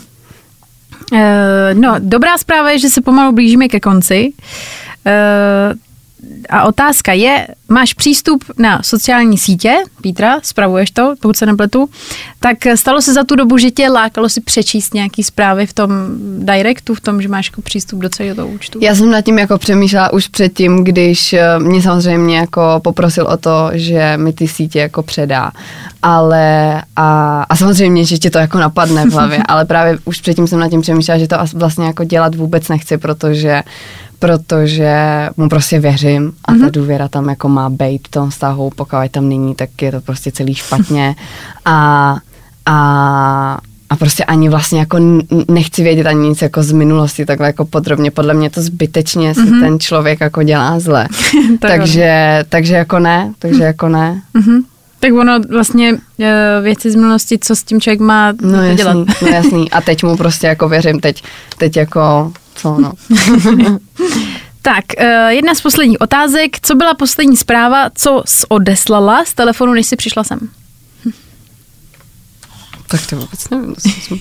Eh, 1.12 1.74
no, 1.74 1.94
dobrá 1.98 2.38
zpráva 2.38 2.70
je, 2.70 2.78
že 2.78 2.88
se 2.88 3.00
pomalu 3.00 3.33
blížíme 3.33 3.68
ke 3.68 3.81
konci. 3.81 4.33
A 6.50 6.64
otázka 6.64 7.12
je, 7.12 7.46
máš 7.68 7.94
přístup 7.94 8.44
na 8.59 8.83
sociální 8.83 9.38
sítě, 9.38 9.74
Pítra, 10.00 10.38
spravuješ 10.42 10.90
to, 10.90 11.14
pokud 11.20 11.37
se 11.37 11.46
nepletu, 11.46 11.88
tak 12.40 12.57
stalo 12.74 13.02
se 13.02 13.12
za 13.12 13.24
tu 13.24 13.37
dobu, 13.37 13.59
že 13.59 13.70
tě 13.70 13.88
lákalo 13.88 14.28
si 14.28 14.40
přečíst 14.40 14.94
nějaký 14.94 15.22
zprávy 15.22 15.66
v 15.66 15.72
tom 15.72 15.90
directu, 16.38 16.94
v 16.94 17.00
tom, 17.00 17.22
že 17.22 17.28
máš 17.28 17.46
jako 17.46 17.62
přístup 17.62 18.00
do 18.00 18.09
celého 18.09 18.35
toho 18.35 18.48
účtu? 18.48 18.78
Já 18.83 18.94
jsem 18.94 19.11
nad 19.11 19.20
tím 19.20 19.38
jako 19.38 19.59
přemýšlela 19.59 20.12
už 20.12 20.28
předtím, 20.28 20.85
když 20.85 21.33
eh, 21.33 21.59
mě 21.59 21.83
samozřejmě 21.83 22.37
jako 22.37 22.81
poprosil 22.85 23.26
o 23.26 23.37
to, 23.37 23.70
že 23.72 24.16
mi 24.16 24.33
ty 24.33 24.48
sítě 24.48 24.78
jako 24.78 25.02
předá. 25.02 25.52
Ale 26.02 26.83
a, 26.96 27.42
a 27.48 27.57
samozřejmě, 27.57 28.04
že 28.04 28.18
ti 28.18 28.31
to 28.31 28.38
jako 28.38 28.59
napadne 28.59 29.07
v 29.07 29.12
hlavě, 29.12 29.42
ale 29.48 29.64
právě 29.64 29.98
už 30.04 30.20
předtím 30.20 30.46
jsem 30.46 30.59
nad 30.59 30.68
tím 30.68 30.81
přemýšlela, 30.81 31.18
že 31.18 31.28
to 31.28 31.37
as- 31.37 31.59
vlastně 31.59 31.87
jako 31.87 32.04
dělat 32.04 32.35
vůbec 32.35 32.68
nechci, 32.68 32.98
protože 32.98 33.62
protože 34.18 34.96
mu 35.37 35.48
prostě 35.48 35.81
věřím 35.81 36.33
a 36.44 36.54
ta 36.54 36.70
důvěra 36.70 37.09
tam 37.09 37.28
jako 37.28 37.48
má 37.48 37.70
být 37.70 38.09
v 38.09 38.11
tom 38.11 38.31
vztahu, 38.31 38.70
pokud 38.76 38.96
tam 39.11 39.28
není, 39.28 39.54
tak 39.54 39.83
je 39.83 39.92
to 39.92 40.00
prostě 40.00 40.33
celý 40.33 40.54
špatně 40.54 41.16
a, 41.64 42.16
a 42.66 43.59
a 43.90 43.96
prostě 43.96 44.24
ani 44.24 44.48
vlastně 44.48 44.78
jako 44.78 44.98
nechci 45.48 45.83
vědět 45.83 46.07
ani 46.07 46.28
nic 46.28 46.42
jako 46.42 46.62
z 46.62 46.72
minulosti 46.72 47.26
takhle 47.26 47.46
jako 47.46 47.64
podrobně. 47.64 48.11
Podle 48.11 48.35
mě 48.35 48.50
to 48.50 48.62
zbytečně 48.62 49.35
si 49.35 49.40
mm-hmm. 49.40 49.61
ten 49.61 49.81
člověk 49.81 50.20
jako 50.20 50.42
dělá 50.42 50.81
zle. 50.81 51.09
Takže, 51.61 52.44
takže 52.48 52.74
jako 52.74 52.98
ne, 52.98 53.33
takže 53.38 53.64
jako 53.64 53.88
ne. 53.88 54.22
Mhm. 54.35 54.62
Tak 55.00 55.12
ono 55.12 55.38
vlastně 55.50 55.94
eh, 56.20 56.61
věci 56.62 56.90
z 56.90 56.94
minulosti, 56.94 57.38
co 57.38 57.57
s 57.57 57.62
tím 57.62 57.81
člověk 57.81 58.00
má 58.00 58.33
No 58.42 58.62
jasný, 58.62 58.76
dělat. 58.76 58.96
no 59.22 59.28
jasný. 59.28 59.70
A 59.70 59.81
teď 59.81 60.02
mu 60.02 60.16
prostě 60.16 60.46
jako 60.46 60.68
věřím, 60.68 61.00
teď, 61.00 61.22
teď 61.59 61.76
jako, 61.76 62.33
co 62.59 62.79
no. 62.81 62.92
Tak, 64.62 64.85
eh, 64.99 65.35
jedna 65.35 65.55
z 65.55 65.61
posledních 65.61 66.01
otázek. 66.01 66.61
Co 66.62 66.75
byla 66.75 66.94
poslední 66.94 67.37
zpráva, 67.37 67.90
co 67.94 68.23
jsi 68.27 68.47
odeslala 68.49 69.25
z 69.25 69.35
telefonu, 69.35 69.73
než 69.73 69.87
jsi 69.87 69.97
přišla 69.97 70.25
sem? 70.25 70.38
tak 72.88 73.07
to 73.07 73.16
vůbec 73.16 73.51
nevím, 73.51 73.75
to 73.75 73.81
jsem. 73.81 74.18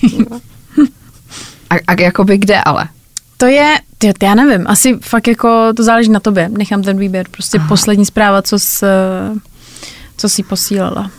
A, 1.70 1.74
a 1.86 2.00
jakoby 2.00 2.38
kde 2.38 2.62
ale? 2.62 2.88
To 3.36 3.46
je, 3.46 3.80
ty, 3.98 4.12
já 4.22 4.34
nevím, 4.34 4.66
asi 4.66 4.98
fakt 5.02 5.28
jako 5.28 5.72
to 5.76 5.82
záleží 5.82 6.10
na 6.10 6.20
tobě. 6.20 6.48
Nechám 6.48 6.82
ten 6.82 6.98
výběr. 6.98 7.26
Prostě 7.30 7.58
Aha. 7.58 7.68
poslední 7.68 8.06
zpráva, 8.06 8.42
co 8.42 8.58
jsi, 8.58 8.86
co 10.16 10.28
jsi 10.28 10.42
posílala. 10.42 11.10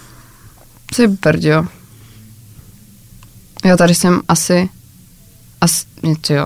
Ty 0.95 1.07
brďo. 1.07 1.67
Jo, 3.65 3.77
tady 3.77 3.95
jsem 3.95 4.21
asi, 4.27 4.69
asi, 5.61 5.85
jo, 6.29 6.45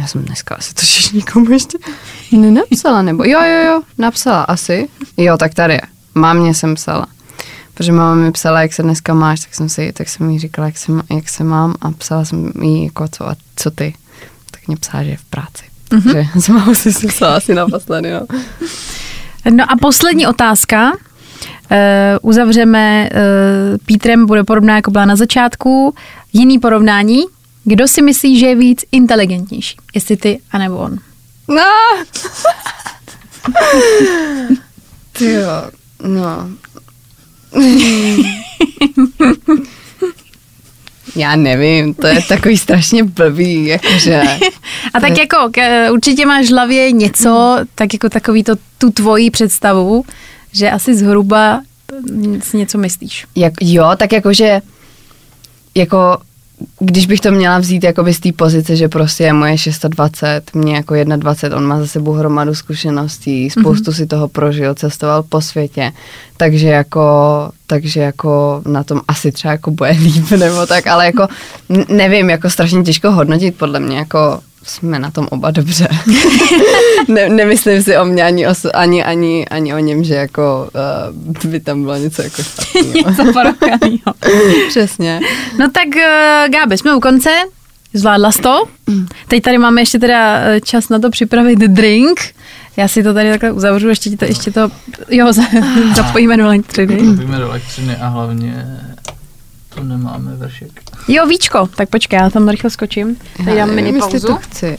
já 0.00 0.06
jsem 0.06 0.24
dneska 0.24 0.54
asi 0.54 0.74
to 0.74 0.82
nikomu 1.16 1.50
ještě 1.50 1.78
nenapsala, 2.32 3.02
nebo 3.02 3.24
jo, 3.24 3.40
jo, 3.42 3.64
jo, 3.66 3.82
napsala 3.98 4.42
asi. 4.42 4.88
Jo, 5.16 5.36
tak 5.36 5.54
tady 5.54 5.74
je. 5.74 5.80
Mámě 6.14 6.54
jsem 6.54 6.74
psala. 6.74 7.06
Protože 7.74 7.92
máma 7.92 8.14
mi 8.14 8.32
psala, 8.32 8.62
jak 8.62 8.72
se 8.72 8.82
dneska 8.82 9.14
máš, 9.14 9.40
tak 9.40 9.54
jsem, 9.54 9.68
si, 9.68 9.92
tak 9.92 10.08
jsem 10.08 10.30
jí 10.30 10.38
říkala, 10.38 10.66
jak 10.66 10.78
se, 10.78 10.92
jak 11.14 11.28
se 11.28 11.44
mám 11.44 11.74
a 11.80 11.90
psala 11.90 12.24
jsem 12.24 12.52
jí, 12.62 12.84
jako 12.84 13.08
co, 13.08 13.28
a 13.28 13.36
co 13.56 13.70
ty. 13.70 13.94
Tak 14.50 14.68
mě 14.68 14.76
psala, 14.76 15.04
že 15.04 15.10
je 15.10 15.16
v 15.16 15.24
práci. 15.24 15.64
Mhm. 15.92 16.02
Takže 16.02 16.26
s 16.40 16.48
mámou 16.48 16.74
si 16.74 16.92
si 16.92 17.06
psala 17.06 17.36
asi 17.36 17.54
naposledy, 17.54 18.10
no. 18.10 18.20
No 19.50 19.64
a 19.72 19.76
poslední 19.80 20.26
otázka. 20.26 20.92
Uh, 21.70 21.78
uzavřeme 22.22 23.10
uh, 23.12 23.78
Pítrem, 23.86 24.26
bude 24.26 24.44
podobná 24.44 24.76
jako 24.76 24.90
byla 24.90 25.04
na 25.04 25.16
začátku. 25.16 25.94
Jiný 26.32 26.58
porovnání. 26.58 27.22
Kdo 27.64 27.88
si 27.88 28.02
myslí, 28.02 28.38
že 28.38 28.46
je 28.46 28.54
víc 28.54 28.84
inteligentnější? 28.92 29.76
Jestli 29.94 30.16
ty, 30.16 30.40
anebo 30.50 30.76
on? 30.76 30.98
No! 31.48 31.64
Ty 35.12 35.32
jo, 35.32 35.70
no. 36.02 36.48
Já 41.16 41.36
nevím, 41.36 41.94
to 41.94 42.06
je 42.06 42.22
takový 42.22 42.58
strašně 42.58 43.04
blbý, 43.04 43.66
jakože. 43.66 44.22
A 44.94 45.00
tak 45.00 45.18
jako 45.18 45.36
k, 45.52 45.90
určitě 45.90 46.26
máš 46.26 46.46
v 46.46 46.50
hlavě 46.50 46.92
něco, 46.92 47.58
tak 47.74 47.92
jako 47.92 48.08
takový 48.08 48.44
to, 48.44 48.52
tu 48.78 48.90
tvoji 48.90 49.30
představu, 49.30 50.04
že 50.52 50.70
asi 50.70 50.94
zhruba 50.94 51.60
si 52.42 52.56
něco 52.56 52.78
myslíš. 52.78 53.26
Jak, 53.36 53.52
jo, 53.60 53.90
tak 53.96 54.12
jakože, 54.12 54.60
jako, 55.74 56.18
když 56.80 57.06
bych 57.06 57.20
to 57.20 57.30
měla 57.30 57.58
vzít 57.58 57.84
jakoby 57.84 58.14
z 58.14 58.20
té 58.20 58.32
pozice, 58.32 58.76
že 58.76 58.88
prostě 58.88 59.24
je 59.24 59.32
moje 59.32 59.58
620, 59.58 60.54
mě 60.54 60.74
jako 60.74 60.94
21, 61.16 61.58
on 61.58 61.66
má 61.66 61.80
za 61.80 61.86
sebou 61.86 62.12
hromadu 62.12 62.54
zkušeností, 62.54 63.50
spoustu 63.50 63.90
mm-hmm. 63.90 63.96
si 63.96 64.06
toho 64.06 64.28
prožil, 64.28 64.74
cestoval 64.74 65.22
po 65.22 65.40
světě, 65.40 65.92
takže 66.36 66.68
jako, 66.68 67.02
takže 67.66 68.00
jako 68.00 68.62
na 68.66 68.84
tom 68.84 69.00
asi 69.08 69.32
třeba 69.32 69.52
jako 69.52 69.70
bude 69.70 69.90
líp, 69.90 70.30
nebo 70.38 70.66
tak, 70.66 70.86
ale 70.86 71.06
jako 71.06 71.28
nevím, 71.88 72.30
jako 72.30 72.50
strašně 72.50 72.82
těžko 72.82 73.10
hodnotit 73.10 73.56
podle 73.56 73.80
mě, 73.80 73.96
jako 73.98 74.40
jsme 74.64 74.98
na 74.98 75.10
tom 75.10 75.28
oba 75.30 75.50
dobře. 75.50 75.88
ne, 77.08 77.28
nemyslím 77.28 77.82
si 77.82 77.96
o 77.96 78.04
mě 78.04 78.24
ani, 78.24 78.48
o, 78.48 78.54
ani, 78.74 79.04
ani, 79.04 79.46
ani 79.46 79.74
o 79.74 79.78
něm, 79.78 80.04
že 80.04 80.14
jako 80.14 80.70
uh, 81.44 81.50
by 81.50 81.60
tam 81.60 81.82
bylo 81.82 81.96
něco 81.96 82.22
jako 82.22 82.42
špatného. 82.42 82.94
něco. 83.90 84.12
Přesně. 84.68 85.20
No 85.58 85.70
tak 85.70 85.88
uh, 85.96 86.52
Gábe, 86.52 86.78
jsme 86.78 86.94
u 86.94 87.00
konce. 87.00 87.30
Zvládla 87.94 88.32
jsi 88.32 88.42
to. 88.42 88.64
Teď 89.28 89.42
tady 89.42 89.58
máme 89.58 89.82
ještě 89.82 89.98
teda 89.98 90.38
eh, 90.38 90.60
čas 90.60 90.88
na 90.88 90.98
to 90.98 91.10
připravit 91.10 91.58
drink. 91.58 92.20
Já 92.76 92.88
si 92.88 93.02
to 93.02 93.14
tady 93.14 93.30
takhle 93.30 93.52
uzavřu, 93.52 93.88
ještě 93.88 94.16
to, 94.16 94.24
ještě 94.24 94.50
to, 94.50 94.70
jo, 95.10 95.32
za, 95.32 95.42
zapojíme 95.96 96.36
do 96.36 96.44
elektřiny. 96.44 96.96
Víme 96.96 97.38
do 97.38 97.44
elektřiny 97.44 97.96
a 97.96 98.08
hlavně 98.08 98.66
to 99.74 99.82
nemáme 99.84 100.34
vršek. 100.36 100.82
Jo, 101.08 101.26
víčko, 101.26 101.68
tak 101.76 101.88
počkej, 101.88 102.16
já 102.18 102.30
tam 102.30 102.48
rychle 102.48 102.70
skočím. 102.70 103.16
Tady 103.44 103.56
dám 103.56 103.74
mini 103.74 103.88
jestli 103.90 104.10
pauzu. 104.10 104.26
to 104.26 104.36
chci. 104.36 104.78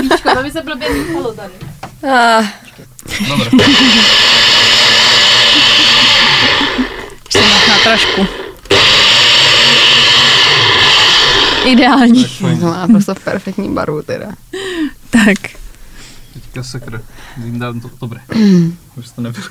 Víčko, 0.00 0.34
to 0.36 0.42
by 0.42 0.50
se 0.50 0.62
blbě 0.62 0.90
míchalo 0.94 1.32
tady. 1.32 1.52
Ah, 2.12 2.44
Dobře. 3.28 3.50
Ještě 7.24 7.40
na 7.68 7.78
trošku. 7.84 8.26
Ideální. 11.64 12.24
to 12.60 12.66
má 12.66 12.86
prostě 12.86 13.12
perfektní 13.24 13.74
barvu 13.74 14.02
teda. 14.02 14.26
Tak. 15.10 15.38
Teďka 16.34 16.62
sakra. 16.62 17.00
Jím 17.44 17.58
dám 17.58 17.80
to 17.80 17.90
dobré. 18.00 18.20
Už 18.96 19.10
to 19.16 19.22
nebylo. 19.22 19.46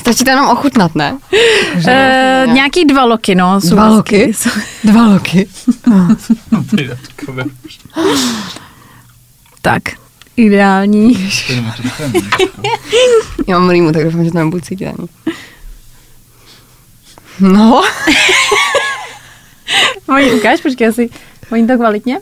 Stačí 0.00 0.24
to 0.24 0.30
jenom 0.30 0.48
ochutnat, 0.48 0.94
ne? 0.94 1.18
Uh, 1.76 2.52
nějaký 2.52 2.84
dva 2.84 3.04
loky, 3.04 3.34
no. 3.34 3.60
jsou 3.60 3.74
Dva 3.74 3.84
hezky. 3.84 3.96
loky? 4.22 4.32
Dva 4.84 5.06
loky. 5.06 5.48
Tak, 9.62 9.82
ideální. 10.36 11.14
Já 13.48 13.58
mám 13.58 13.70
rýmu, 13.70 13.92
tak 13.92 14.04
doufám, 14.04 14.24
že 14.24 14.30
to 14.30 14.38
nebudu 14.38 14.60
cítit 14.60 14.86
ani. 14.86 15.08
No. 17.40 17.82
Oni, 20.08 20.32
ukáž, 20.32 20.60
počkej, 20.60 20.88
asi, 20.88 21.10
oni 21.52 21.66
to 21.66 21.76
kvalitně? 21.76 22.18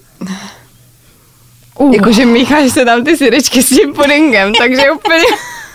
Uh, 1.78 1.94
Jakože 1.94 2.26
mícháš 2.26 2.72
se 2.72 2.84
tam 2.84 3.04
ty 3.04 3.16
syrečky 3.16 3.62
s 3.62 3.68
tím 3.68 3.94
pudingem, 3.94 4.52
takže 4.54 4.90
úplně... 4.90 5.22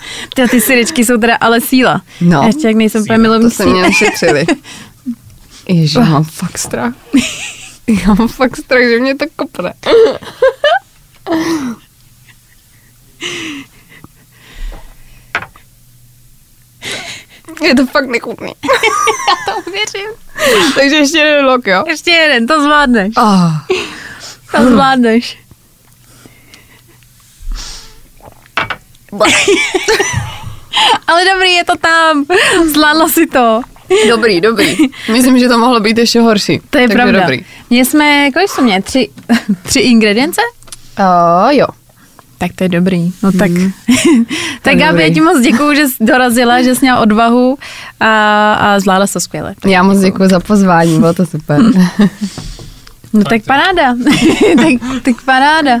ty, 0.34 0.48
ty 0.48 0.60
syričky 0.60 1.04
jsou 1.04 1.18
teda 1.18 1.36
ale 1.40 1.60
síla. 1.60 2.02
No. 2.20 2.42
Ještě 2.46 2.66
jak 2.66 2.76
nejsem 2.76 3.02
úplně 3.02 3.16
Síla, 3.16 3.22
milovný 3.22 3.50
To 3.50 3.56
se 3.56 3.66
mě 3.66 3.82
našetřili. 3.82 4.46
Ježiš, 5.68 5.94
já 5.94 6.00
mám 6.04 6.24
fakt 6.24 6.58
strach. 6.58 6.94
Já 7.86 8.14
mám 8.14 8.28
fakt 8.28 8.56
strach, 8.56 8.82
že 8.82 8.98
mě 9.00 9.14
to 9.14 9.24
kopne. 9.36 9.74
Je 17.62 17.74
to 17.74 17.86
fakt 17.86 18.08
nechutný. 18.08 18.52
Já 18.64 19.54
to 19.54 19.70
Věřím. 19.70 20.10
Takže 20.74 20.96
ještě 20.96 21.18
jeden 21.18 21.44
lok, 21.44 21.66
jo? 21.66 21.84
Ještě 21.88 22.10
jeden, 22.10 22.46
to 22.46 22.62
zvládneš. 22.62 23.14
Oh. 23.16 23.52
To 24.56 24.70
zvládneš. 24.70 25.38
Ale 31.06 31.24
dobrý, 31.34 31.52
je 31.52 31.64
to 31.64 31.72
tam. 31.76 32.24
Zvládla 32.72 33.08
si 33.08 33.26
to. 33.26 33.60
Dobrý, 34.08 34.40
dobrý. 34.40 34.76
Myslím, 35.12 35.38
že 35.38 35.48
to 35.48 35.58
mohlo 35.58 35.80
být 35.80 35.98
ještě 35.98 36.20
horší. 36.20 36.60
To 36.70 36.78
je 36.78 36.88
Takže 36.88 36.94
pravda. 37.02 37.20
dobrý. 37.20 37.44
Měli 37.70 37.84
jsme, 37.86 38.30
kolik 38.32 38.48
jsou 38.48 38.62
mě? 38.62 38.82
Tři, 38.82 39.08
tři 39.62 39.80
ingredience? 39.80 40.40
Uh, 40.98 41.50
jo. 41.50 41.66
Tak 42.38 42.50
to 42.54 42.64
je 42.64 42.68
dobrý. 42.68 43.12
No 43.22 43.32
tak, 43.32 43.50
Mm. 43.50 43.72
tak 44.62 44.76
Gabi, 44.76 45.02
já 45.02 45.14
ti 45.14 45.20
moc 45.20 45.40
děkuju, 45.40 45.74
že 45.74 45.88
jsi 45.88 45.94
dorazila, 46.04 46.62
že 46.62 46.74
jsi 46.74 46.80
měla 46.80 47.00
odvahu 47.00 47.58
a, 48.00 48.52
a 48.54 48.80
zvládla 48.80 49.06
jsi 49.06 49.12
to 49.12 49.20
skvěle. 49.20 49.54
Já 49.66 49.82
moc 49.82 49.98
děkuji 50.00 50.28
za 50.28 50.40
pozvání, 50.40 50.98
bylo 50.98 51.14
to 51.14 51.26
super. 51.26 51.60
No 53.12 53.24
tak 53.24 53.42
paráda. 53.46 53.94
tak, 54.56 55.02
tak 55.02 55.22
paráda. 55.24 55.80